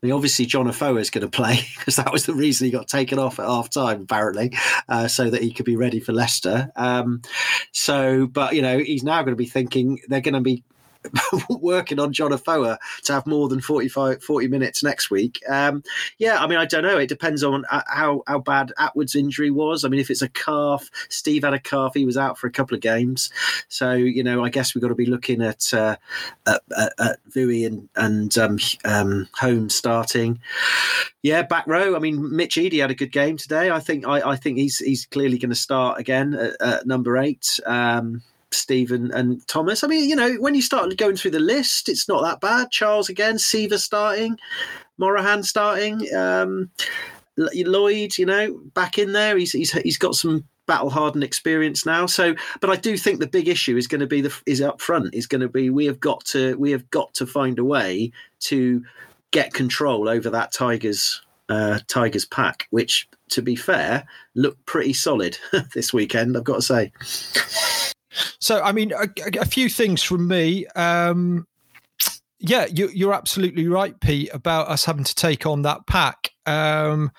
[0.05, 2.89] Mean, obviously, John Afoa is going to play because that was the reason he got
[2.89, 4.53] taken off at half time, apparently,
[4.87, 6.71] uh, so that he could be ready for Leicester.
[6.77, 7.23] Um,
[7.73, 10.63] so, but, you know, he's now going to be thinking they're going to be
[11.49, 15.41] working on John Afoa to have more than 45, 40 minutes next week.
[15.49, 15.83] Um,
[16.19, 16.99] yeah, I mean, I don't know.
[16.99, 19.85] It depends on uh, how, how bad Attwood's injury was.
[19.85, 22.53] I mean, if it's a calf, Steve had a calf, he was out for a
[22.53, 23.31] couple of games.
[23.69, 25.97] So, you know, I guess we've got to be looking at, uh,
[26.47, 30.41] at, at, at Vui and, and um, um, Holmes starting.
[31.23, 31.97] Yeah, back row.
[31.97, 33.71] I mean, Mitch Eadie had a good game today.
[33.71, 37.17] I think I, I think he's he's clearly going to start again at, at number
[37.17, 37.59] eight.
[37.65, 38.23] Um,
[38.55, 39.85] Stephen and Thomas.
[39.85, 42.71] I mean, you know, when you start going through the list, it's not that bad.
[42.71, 44.39] Charles again, Siva starting,
[44.99, 46.71] Morahan starting, um,
[47.37, 49.37] Lloyd, you know, back in there.
[49.37, 52.07] He's he's he's got some battle hardened experience now.
[52.07, 54.81] So, but I do think the big issue is going to be the is up
[54.81, 55.15] front.
[55.15, 58.13] Is going to be we have got to we have got to find a way
[58.41, 58.85] to
[59.31, 65.39] get control over that Tigers uh, Tigers pack, which, to be fair, looked pretty solid
[65.75, 66.37] this weekend.
[66.37, 66.93] I've got to say.
[68.39, 69.09] So, I mean, a,
[69.41, 70.67] a few things from me.
[70.77, 71.47] Um,
[72.39, 76.31] yeah, you, are absolutely right, Pete, about us having to take on that pack.
[76.47, 77.11] Um,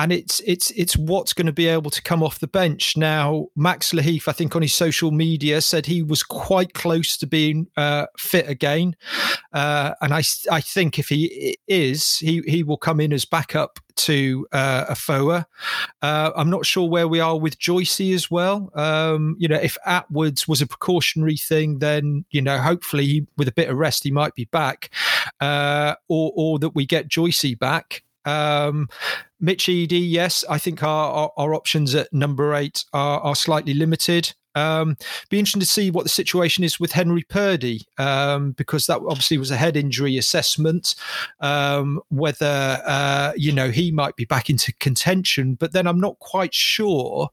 [0.00, 3.48] and it's it's it's what's going to be able to come off the bench now.
[3.54, 7.66] Max Lahiff, I think, on his social media said he was quite close to being
[7.76, 8.96] uh, fit again,
[9.52, 13.78] uh, and I I think if he is, he he will come in as backup
[13.96, 15.44] to uh, Afoa.
[16.00, 18.70] Uh, I'm not sure where we are with Joycey as well.
[18.74, 23.48] Um, you know, if Attwoods was a precautionary thing, then you know, hopefully he, with
[23.48, 24.88] a bit of rest he might be back,
[25.42, 28.02] uh, or or that we get Joycey back.
[28.24, 28.88] Um,
[29.40, 33.74] Mitch Eadie, yes, I think our, our, our options at number eight are, are slightly
[33.74, 34.34] limited.
[34.54, 34.96] Um,
[35.28, 39.38] be interesting to see what the situation is with Henry Purdy um, because that obviously
[39.38, 40.94] was a head injury assessment.
[41.40, 46.18] Um, whether uh, you know he might be back into contention, but then I'm not
[46.18, 47.30] quite sure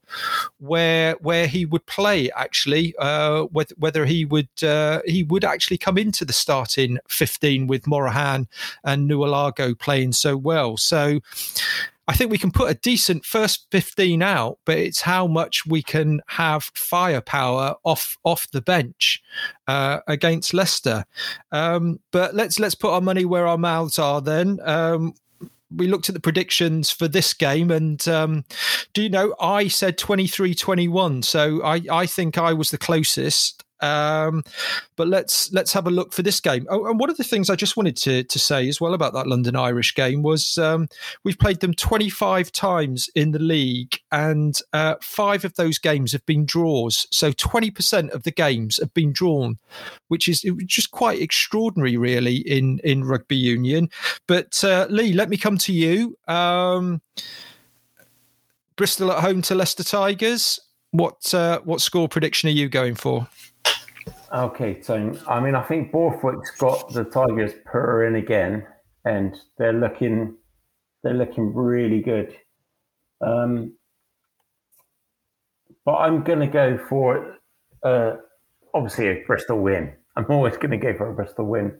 [0.59, 2.93] where where he would play actually.
[2.99, 7.87] Uh, whether, whether he would uh, he would actually come into the starting 15 with
[7.87, 8.47] Morahan
[8.83, 10.77] and Naulago playing so well.
[10.77, 11.19] So
[12.07, 15.83] I think we can put a decent first 15 out, but it's how much we
[15.83, 19.21] can have firepower off off the bench
[19.67, 21.05] uh, against Leicester.
[21.51, 24.59] Um, but let's let's put our money where our mouths are then.
[24.63, 25.15] Um,
[25.69, 28.45] we looked at the predictions for this game and um,
[28.93, 34.43] do you know i said 23-21 so I, I think i was the closest um,
[34.95, 36.65] but let's let's have a look for this game.
[36.69, 39.13] Oh, and one of the things I just wanted to to say as well about
[39.13, 40.87] that London Irish game was um,
[41.23, 46.25] we've played them 25 times in the league, and uh, five of those games have
[46.25, 47.07] been draws.
[47.11, 49.57] So 20% of the games have been drawn,
[50.07, 53.89] which is just quite extraordinary, really, in in rugby union.
[54.27, 56.17] But uh, Lee, let me come to you.
[56.27, 57.01] Um,
[58.75, 60.59] Bristol at home to Leicester Tigers.
[60.91, 63.27] What uh, what score prediction are you going for?
[64.33, 68.65] Okay, so I mean, I think Borthwick's got the Tigers purring again,
[69.05, 70.35] and they're looking
[71.03, 72.35] they're looking really good.
[73.21, 73.73] Um,
[75.85, 77.37] but I'm going to go for
[77.83, 78.17] uh,
[78.73, 79.93] obviously a Bristol win.
[80.15, 81.77] I'm always going to go for a Bristol win,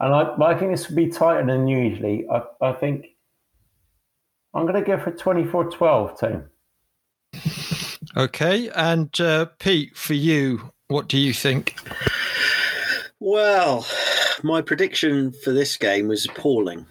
[0.00, 2.26] and I, I think this will be tighter than usually.
[2.30, 3.06] I, I think
[4.54, 6.48] I'm going to go for 24-12, Tone.
[8.16, 11.76] Okay, and uh, Pete, for you, what do you think?
[13.20, 13.86] Well,
[14.42, 16.86] my prediction for this game was appalling,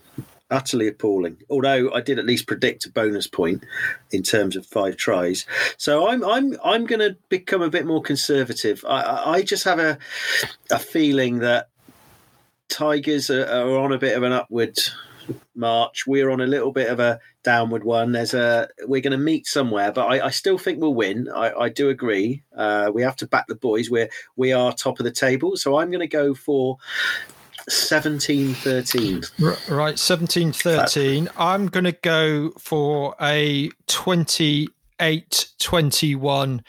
[0.49, 1.37] utterly appalling.
[1.49, 3.63] Although I did at least predict a bonus point
[4.11, 5.45] in terms of five tries,
[5.77, 8.83] so I'm I'm I'm going to become a bit more conservative.
[8.87, 9.97] I, I just have a
[10.71, 11.69] a feeling that
[12.69, 14.79] Tigers are, are on a bit of an upward
[15.55, 16.05] march.
[16.07, 18.11] We're on a little bit of a downward one.
[18.11, 21.29] There's a we're going to meet somewhere, but I, I, still think we'll win.
[21.33, 22.43] I, I do agree.
[22.55, 23.89] Uh, we have to back the boys.
[23.89, 26.77] We're we are top of the table, so I'm going to go for
[27.69, 29.23] 17 13.
[29.69, 31.29] Right, 17 13.
[31.37, 36.63] I'm going to go for a 28 21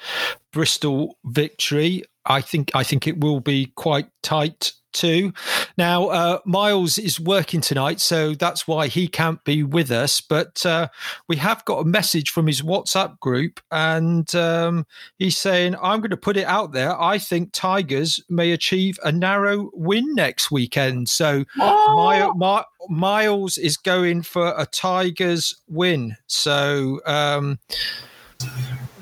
[0.52, 2.04] Bristol victory.
[2.26, 5.32] I think I think it will be quite tight two.
[5.76, 10.22] Now, uh, Miles is working tonight, so that's why he can't be with us.
[10.22, 10.88] But uh,
[11.28, 14.86] we have got a message from his WhatsApp group, and um,
[15.18, 16.98] he's saying, I'm going to put it out there.
[16.98, 21.08] I think Tigers may achieve a narrow win next weekend.
[21.08, 21.96] So, oh.
[21.96, 26.16] My, My, Miles is going for a Tigers win.
[26.26, 27.58] So, um,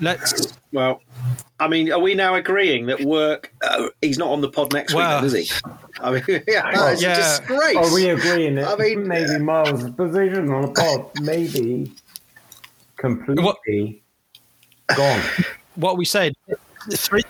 [0.01, 0.57] let's.
[0.71, 1.01] Well,
[1.59, 3.53] I mean, are we now agreeing that work?
[3.61, 5.69] Uh, he's not on the pod next well, week, then, is he?
[6.01, 7.13] I mean, yeah, well, yeah.
[7.13, 7.77] a disgrace.
[7.77, 11.91] Are we agreeing that I mean, maybe Miles' position on the pod maybe
[12.97, 13.57] completely what,
[14.95, 15.21] gone?
[15.75, 16.33] What we said,
[16.91, 17.23] three,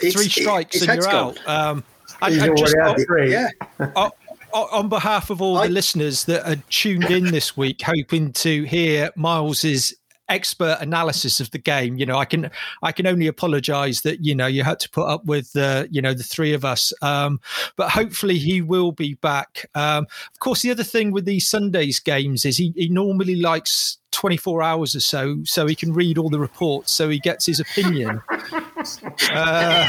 [0.00, 1.38] three strikes and you're out.
[1.48, 1.84] Um,
[2.20, 3.32] I, I just, three.
[3.32, 3.48] Yeah.
[4.52, 8.64] on behalf of all I, the listeners that are tuned in this week, hoping to
[8.64, 9.94] hear Miles's
[10.28, 11.96] expert analysis of the game.
[11.96, 12.50] You know, I can
[12.82, 16.02] I can only apologise that you know you had to put up with uh, you
[16.02, 17.40] know the three of us, um,
[17.76, 19.68] but hopefully he will be back.
[19.74, 23.98] Um, of course, the other thing with these Sundays games is he, he normally likes
[24.12, 27.60] 24 hours or so so he can read all the reports so he gets his
[27.60, 28.20] opinion
[29.32, 29.88] uh,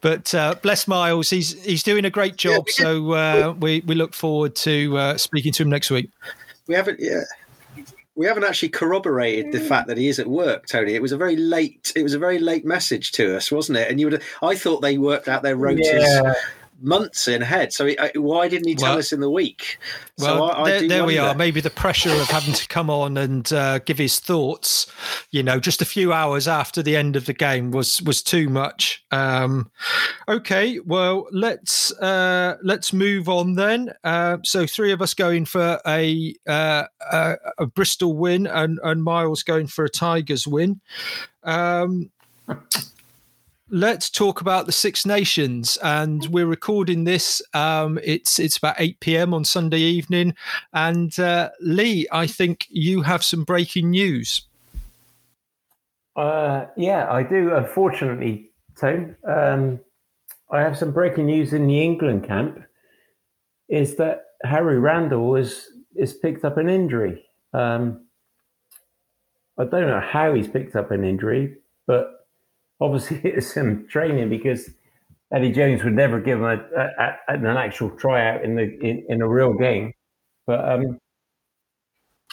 [0.00, 4.14] but uh, bless miles he's he's doing a great job so uh, we we look
[4.14, 6.08] forward to uh, speaking to him next week
[6.66, 7.24] we haven't yeah
[8.18, 9.68] we haven't actually corroborated the hmm.
[9.68, 10.94] fact that he is at work, Tony.
[10.94, 11.92] It was a very late.
[11.94, 13.88] It was a very late message to us, wasn't it?
[13.88, 14.22] And you would.
[14.42, 16.34] I thought they worked out their rotas yeah
[16.80, 17.72] months in ahead.
[17.72, 19.78] So uh, why didn't he tell well, us in the week?
[20.18, 21.34] So well, I, I there, there we are.
[21.34, 24.86] Maybe the pressure of having to come on and uh, give his thoughts,
[25.30, 28.48] you know, just a few hours after the end of the game was was too
[28.48, 29.04] much.
[29.10, 29.70] Um,
[30.28, 33.92] okay, well let's uh, let's move on then.
[34.04, 39.02] Uh, so three of us going for a uh, a, a, Bristol win, and, and
[39.02, 40.80] Miles going for a Tigers win.
[41.42, 42.10] Um,
[43.70, 45.78] let's talk about the Six Nations.
[45.82, 47.42] And we're recording this.
[47.54, 49.34] Um, it's it's about eight p.m.
[49.34, 50.34] on Sunday evening.
[50.72, 54.42] And uh, Lee, I think you have some breaking news.
[56.16, 57.54] Uh, yeah, I do.
[57.54, 59.80] Unfortunately, Tone, um,
[60.50, 62.64] I have some breaking news in the England camp.
[63.68, 67.24] Is that Harry Randall is is picked up an injury?
[67.52, 68.04] Um,
[69.58, 71.56] I don't know how he's picked up an injury,
[71.86, 72.17] but
[72.80, 74.70] obviously it's some training because
[75.32, 79.04] Eddie Jones would never give him a, a, a, an actual tryout in the in,
[79.08, 79.92] in a real game.
[80.46, 80.98] But um,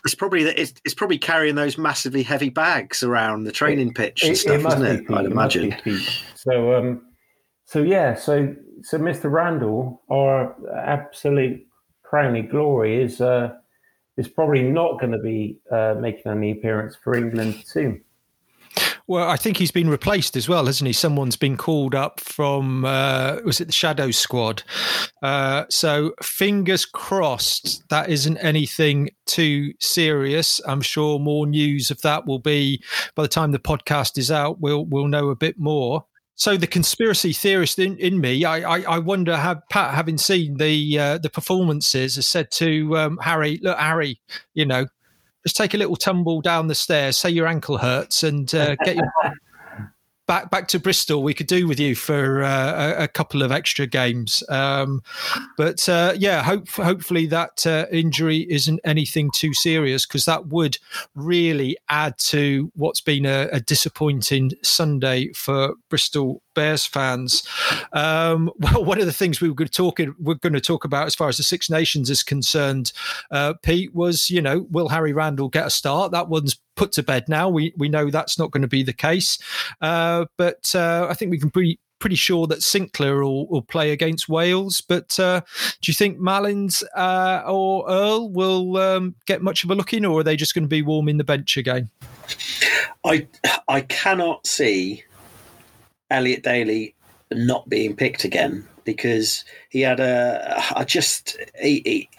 [0.06, 4.34] it's probably it's, it's probably carrying those massively heavy bags around the training pitch and
[4.34, 5.12] it, stuff, it isn't it?
[5.12, 5.76] I'd imagine.
[6.36, 7.02] So um,
[7.66, 9.32] so yeah, so so Mr.
[9.32, 11.66] Randall, our absolute
[12.04, 13.54] crowning glory, is uh,
[14.16, 18.05] is probably not going to be uh, making any appearance for England soon.
[19.08, 20.94] Well, I think he's been replaced as well, hasn't he?
[20.94, 24.64] Someone's been called up from uh, was it the Shadow Squad?
[25.22, 30.60] Uh, so fingers crossed that isn't anything too serious.
[30.68, 32.84] I'm sure more news of that will be
[33.14, 34.60] by the time the podcast is out.
[34.60, 36.06] We'll we'll know a bit more.
[36.38, 40.58] So the conspiracy theorist in, in me, I, I, I wonder, how Pat, having seen
[40.58, 44.20] the uh, the performances, has said to um, Harry, "Look, Harry,
[44.54, 44.88] you know,
[45.46, 48.96] just take a little tumble down the stairs, say your ankle hurts, and uh, get
[48.96, 49.12] your
[50.28, 51.22] back back to Bristol.
[51.22, 54.44] We could do with you for uh, a, a, couple of extra games.
[54.50, 55.02] Um,
[55.58, 60.78] but uh, yeah, hope, hopefully that uh, injury isn't anything too serious because that would
[61.14, 67.48] really add to what's been a, a disappointing Sunday for Bristol Bears fans.
[67.94, 70.86] Um, well, one of the things we were going to talk we're going to talk
[70.86, 72.92] about as far as the Six Nations is concerned,
[73.32, 76.12] uh, Pete, was you know will Harry Randall get a start?
[76.12, 77.50] That one's put to bed now.
[77.50, 79.38] We we know that's not going to be the case,
[79.82, 83.92] uh, but uh, I think we can be pretty sure that Sinckler will, will play
[83.92, 84.82] against Wales.
[84.82, 85.42] But uh,
[85.82, 90.06] do you think Malins uh, or Earl will um, get much of a look in,
[90.06, 91.90] or are they just going to be warming the bench again?
[93.04, 93.28] I
[93.68, 95.04] I cannot see
[96.10, 96.96] Elliot Daly
[97.32, 100.64] not being picked again because he had a.
[100.76, 102.10] I just he, he,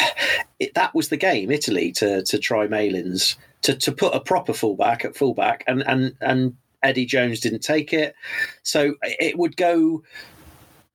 [0.61, 4.53] it, that was the game Italy to to try Malins to to put a proper
[4.53, 8.15] fullback at fullback and and and Eddie Jones didn't take it,
[8.63, 10.03] so it would go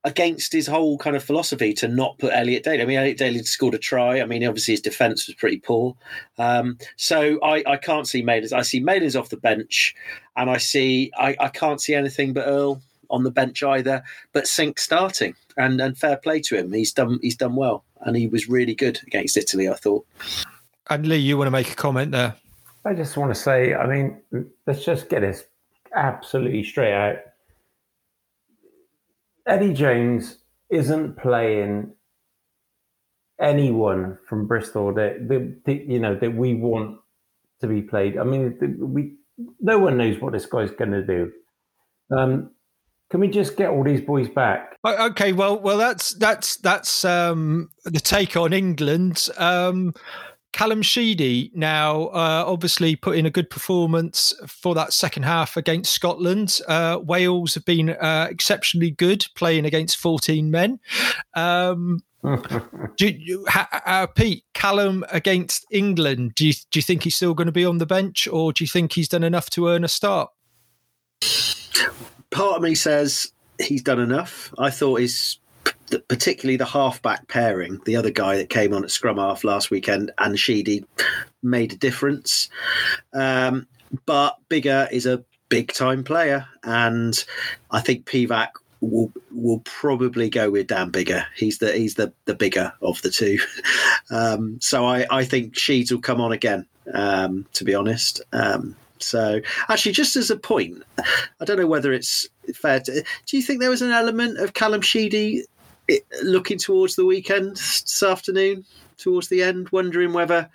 [0.03, 2.81] against his whole kind of philosophy to not put Elliot Daly.
[2.81, 4.19] I mean, Elliot Daly scored a try.
[4.19, 5.95] I mean, obviously his defence was pretty poor.
[6.37, 8.53] Um, so I, I can't see Malins.
[8.53, 9.95] I see Malins off the bench,
[10.35, 14.03] and I see I, I can't see anything but Earl on the bench either.
[14.33, 16.71] But Sink starting, and and fair play to him.
[16.71, 19.69] He's done he's done well, and he was really good against Italy.
[19.69, 20.05] I thought.
[20.89, 22.35] And Lee, you want to make a comment there?
[22.83, 24.19] I just want to say, I mean,
[24.65, 25.45] let's just get this
[25.95, 27.17] absolutely straight out.
[29.45, 30.37] Eddie Jones
[30.69, 31.93] isn't playing
[33.39, 36.99] anyone from Bristol that, that, that you know that we want
[37.61, 38.17] to be played.
[38.17, 39.15] I mean, we
[39.59, 41.31] no one knows what this guy's going to do.
[42.15, 42.51] Um,
[43.09, 44.77] can we just get all these boys back?
[44.85, 49.27] Okay, well, well, that's that's that's um, the take on England.
[49.37, 49.93] Um,
[50.53, 55.93] Callum Sheedy now uh, obviously put in a good performance for that second half against
[55.93, 56.59] Scotland.
[56.67, 60.79] Uh, Wales have been uh, exceptionally good playing against 14 men.
[61.35, 62.03] Um,
[62.97, 67.47] do you, uh, Pete, Callum against England, do you, do you think he's still going
[67.47, 69.87] to be on the bench or do you think he's done enough to earn a
[69.87, 70.29] start?
[72.29, 74.53] Part of me says he's done enough.
[74.57, 75.37] I thought his
[76.07, 80.11] particularly the halfback pairing, the other guy that came on at scrum half last weekend,
[80.17, 80.85] and Sheedy
[81.43, 82.49] made a difference.
[83.13, 83.67] Um,
[84.05, 87.23] but Biggar is a big time player, and
[87.71, 88.49] I think Pivac
[88.79, 91.25] will will probably go with Dan Biggar.
[91.35, 93.39] He's the he's the the bigger of the two.
[94.09, 96.65] Um, so I I think Sheeds will come on again.
[96.93, 98.21] Um, to be honest.
[98.33, 99.39] Um, so
[99.69, 102.79] actually, just as a point, I don't know whether it's fair.
[102.81, 105.43] To, do you think there was an element of Callum Sheedy
[105.89, 108.65] eh, looking towards the weekend this afternoon,
[108.97, 110.49] towards the end, wondering whether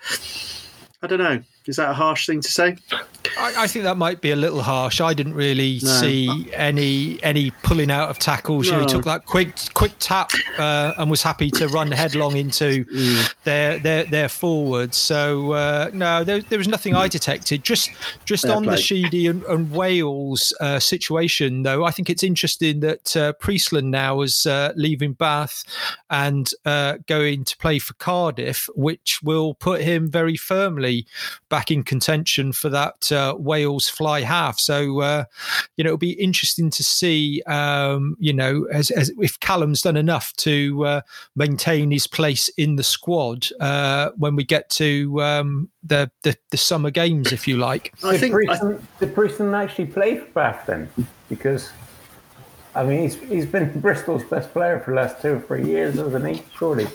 [1.03, 1.43] I don't know.
[1.67, 2.77] Is that a harsh thing to say?
[3.39, 5.01] I, I, think that might be a little harsh.
[5.01, 5.91] I didn't really no.
[5.91, 8.67] see any any pulling out of tackles.
[8.67, 8.73] No.
[8.73, 12.37] You know, he took that quick quick tap uh, and was happy to run headlong
[12.37, 13.35] into mm.
[13.45, 14.97] their their their forwards.
[14.97, 17.65] So uh, no, there, there, was nothing I detected.
[17.65, 17.91] Just
[18.25, 18.77] just Fair on play.
[18.77, 23.91] the Sheedy and, and Wales uh, situation, though, I think it's interesting that uh, Priestland
[23.91, 25.65] now is uh, leaving Bath
[26.11, 31.07] and uh, going to play for Cardiff, which will put him very firmly
[31.49, 34.59] back in contention for that uh, Wales fly half.
[34.59, 35.25] So, uh,
[35.77, 39.97] you know, it'll be interesting to see, um, you know, as, as, if Callum's done
[39.97, 41.01] enough to uh,
[41.35, 46.57] maintain his place in the squad uh, when we get to um, the, the, the
[46.57, 47.95] summer games, if you like.
[48.05, 50.89] I did think Priestland, I, did Priestland actually play for Bath then?
[51.29, 51.71] Because.
[52.77, 55.97] I mean, he's, he's been Bristol's best player for the last two or three years,
[55.97, 56.43] hasn't he?
[56.57, 56.87] Surely.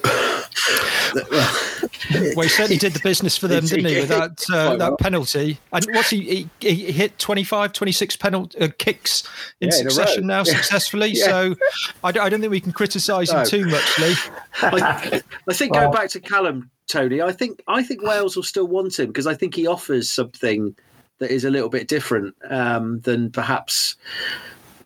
[2.36, 5.58] well, he certainly did the business for them, didn't he, with that uh, that penalty?
[5.74, 9.24] And what's he, he, he hit 25, 26 penalty uh, kicks
[9.60, 11.08] in yeah, succession in now successfully.
[11.08, 11.26] yeah.
[11.26, 11.56] So
[12.04, 13.40] I, I, don't think we can criticise no.
[13.40, 14.16] him too much, Lee.
[14.62, 18.68] I, I think going back to Callum, Tony, I think I think Wales will still
[18.68, 20.76] want him because I think he offers something
[21.20, 23.96] that is a little bit different um, than perhaps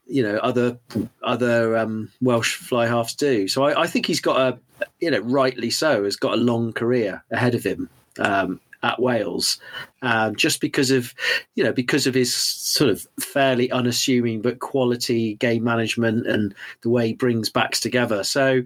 [0.08, 0.78] you know other
[1.24, 3.48] other um, Welsh fly halves do.
[3.48, 4.60] So I, I, think he's got a
[5.00, 7.90] you know rightly so has got a long career ahead of him
[8.20, 9.60] um, at Wales,
[10.04, 11.14] um, just because of
[11.56, 16.90] you know because of his sort of fairly unassuming but quality game management and the
[16.90, 18.24] way he brings backs together.
[18.24, 18.66] So you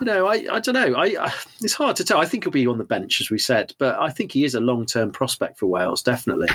[0.00, 2.18] know I, I don't know I, I it's hard to tell.
[2.18, 4.54] I think he'll be on the bench as we said, but I think he is
[4.54, 6.48] a long term prospect for Wales definitely.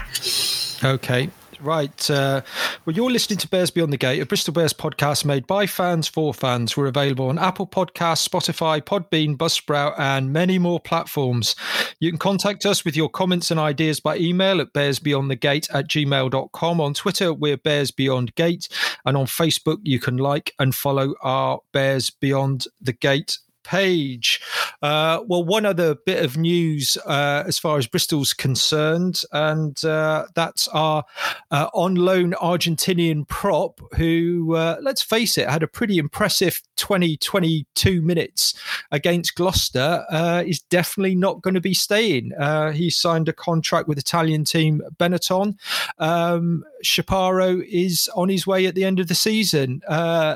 [0.83, 1.29] Okay,
[1.61, 2.09] Right.
[2.09, 2.41] Uh,
[2.85, 6.07] well, you're listening to Bears Beyond the Gate, a Bristol Bears podcast made by fans
[6.07, 6.75] for fans.
[6.75, 11.55] We're available on Apple Podcasts, Spotify, Podbean, Buzzsprout, and many more platforms.
[11.99, 16.81] You can contact us with your comments and ideas by email at bearsbeyondthegate at gmail.com.
[16.81, 18.67] On Twitter, we're Bears Beyond Gate.
[19.05, 24.39] And on Facebook, you can like and follow our Bears Beyond the Gate page.
[24.81, 30.27] Uh, well, one other bit of news uh, as far as Bristol's concerned, and uh,
[30.35, 31.03] that's our
[31.51, 37.17] uh, on loan Argentinian prop, who, uh, let's face it, had a pretty impressive 20,
[37.17, 38.53] 22 minutes
[38.91, 42.31] against Gloucester, uh, is definitely not going to be staying.
[42.73, 45.57] he signed a contract with Italian team Benetton.
[45.97, 49.81] Um, Chaparro is on his way at the end of the season.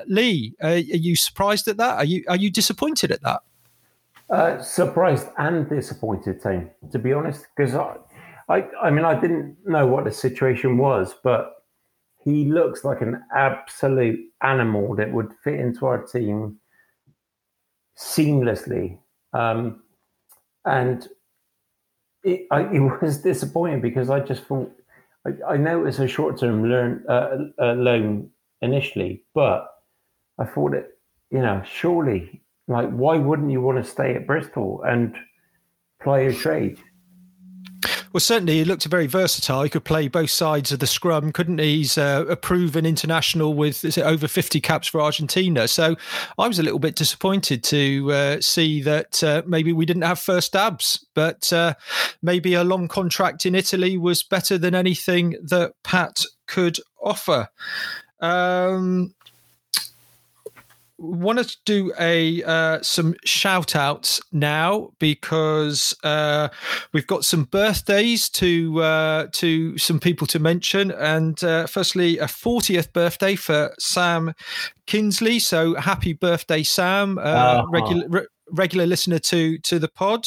[0.07, 1.97] Lee, are you surprised at that?
[1.97, 3.41] Are you are you disappointed at that?
[4.29, 7.95] Uh, surprised and disappointed, team, to be honest, because I,
[8.47, 11.63] I, I mean, I didn't know what the situation was, but
[12.23, 16.59] he looks like an absolute animal that would fit into our team
[17.97, 18.99] seamlessly.
[19.33, 19.83] Um,
[20.65, 21.07] and
[22.23, 24.71] it, I, it was disappointing because I just thought,
[25.25, 28.29] I, I know it's a short term learn, uh, uh, loan
[28.61, 29.67] initially, but
[30.37, 30.99] I thought it,
[31.31, 35.17] you know, surely like, why wouldn't you want to stay at Bristol and
[36.01, 36.79] play a trade?
[38.11, 39.61] Well, certainly he looked very versatile.
[39.61, 41.77] He could play both sides of the scrum, couldn't he?
[41.77, 45.67] He's uh, a proven international with is it over 50 caps for Argentina.
[45.67, 45.95] So
[46.37, 50.19] I was a little bit disappointed to uh, see that uh, maybe we didn't have
[50.19, 51.75] first dabs, but uh,
[52.21, 57.47] maybe a long contract in Italy was better than anything that Pat could offer.
[58.21, 59.13] Um,
[60.99, 66.49] want to do a uh, some shout outs now because uh,
[66.93, 72.25] we've got some birthdays to uh, to some people to mention, and uh, firstly, a
[72.25, 74.33] 40th birthday for Sam
[74.85, 75.39] Kinsley.
[75.39, 77.17] So happy birthday, Sam!
[77.17, 77.65] Uh, uh-huh.
[77.69, 78.07] Regular.
[78.09, 80.25] Re- regular listener to to the pod,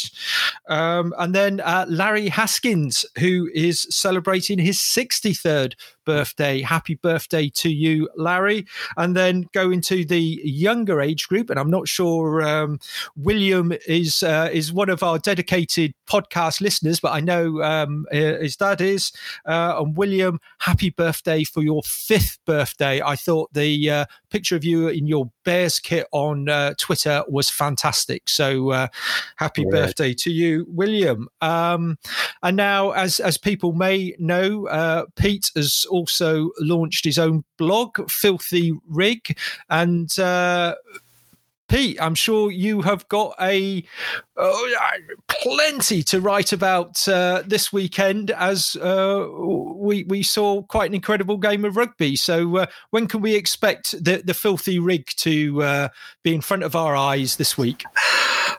[0.69, 5.75] um, and then uh, Larry Haskins, who is celebrating his 63rd
[6.05, 6.63] birthday.
[6.63, 8.67] Happy birthday to you, Larry.
[8.97, 11.51] And then go into the younger age group.
[11.51, 12.79] And I'm not sure um,
[13.17, 18.57] William is uh, is one of our dedicated podcast listeners, but I know um, his
[18.57, 19.13] dad is.
[19.47, 23.01] Uh, and William, happy birthday for your fifth birthday.
[23.03, 27.51] I thought the uh, picture of you in your Bears kit on uh, Twitter was
[27.51, 28.29] fantastic.
[28.29, 28.89] So uh,
[29.37, 29.71] happy yeah.
[29.71, 31.29] birthday to you, William.
[31.41, 31.99] Um,
[32.43, 38.11] and now, as as people may know, uh, Pete has also launched his own blog,
[38.11, 39.39] Filthy Rig,
[39.69, 40.75] and uh,
[41.73, 43.83] Pete, I'm sure you have got a
[44.37, 44.53] uh,
[45.29, 49.27] plenty to write about uh, this weekend, as uh,
[49.77, 52.15] we we saw quite an incredible game of rugby.
[52.15, 55.89] So, uh, when can we expect the the filthy rig to uh,
[56.23, 57.85] be in front of our eyes this week?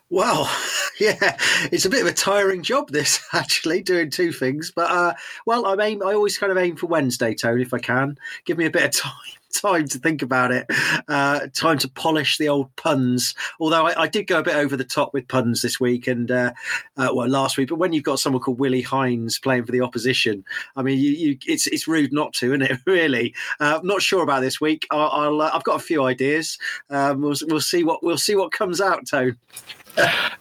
[0.09, 0.49] Well,
[0.99, 1.37] yeah,
[1.71, 2.91] it's a bit of a tiring job.
[2.91, 5.13] This actually doing two things, but uh,
[5.45, 6.03] well, I aim.
[6.03, 8.17] I always kind of aim for Wednesday, Tony, if I can.
[8.45, 10.65] Give me a bit of time time to think about it,
[11.07, 13.35] uh, time to polish the old puns.
[13.59, 16.29] Although I, I, did go a bit over the top with puns this week and
[16.31, 16.53] uh,
[16.97, 17.69] uh, well last week.
[17.69, 20.43] But when you've got someone called Willie Heinz playing for the opposition,
[20.75, 22.79] I mean, you, you, it's it's rude not to, isn't it?
[22.93, 24.85] Really, uh, not sure about this week.
[24.91, 26.59] I'll, i have uh, got a few ideas.
[26.89, 29.37] Um, we'll we'll see what we'll see what comes out, Tone.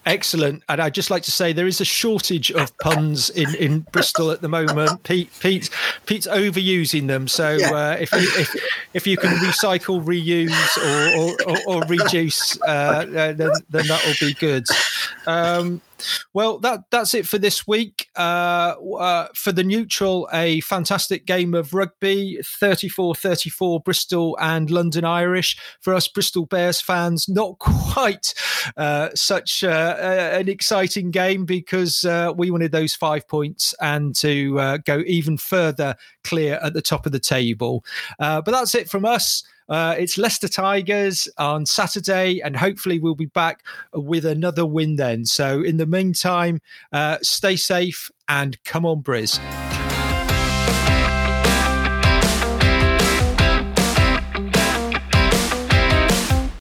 [0.07, 0.63] Excellent.
[0.69, 4.31] And I'd just like to say there is a shortage of puns in, in Bristol
[4.31, 5.03] at the moment.
[5.05, 5.71] Pete, Pete,
[6.07, 7.29] Pete's overusing them.
[7.29, 8.57] So uh, if, you, if
[8.95, 14.05] if you can recycle, reuse, or or, or, or reduce, uh, uh then, then that
[14.07, 14.65] will be good.
[15.27, 15.81] Um,
[16.33, 18.09] well, that that's it for this week.
[18.17, 25.05] Uh, uh, for the neutral, a fantastic game of rugby 34 34 Bristol and London
[25.05, 25.57] Irish.
[25.81, 28.35] For us Bristol Bears fans, not quite
[28.77, 29.97] uh, such uh,
[30.33, 35.37] an exciting game because uh, we wanted those five points and to uh, go even
[35.37, 37.85] further clear at the top of the table.
[38.19, 39.43] but that's it from us.
[39.73, 43.65] Uh, it's Leicester Tigers on Saturday, and hopefully we'll be back
[43.95, 45.25] with another win then.
[45.25, 46.61] So in the meantime,
[46.93, 49.41] uh, stay safe and come on, Briz.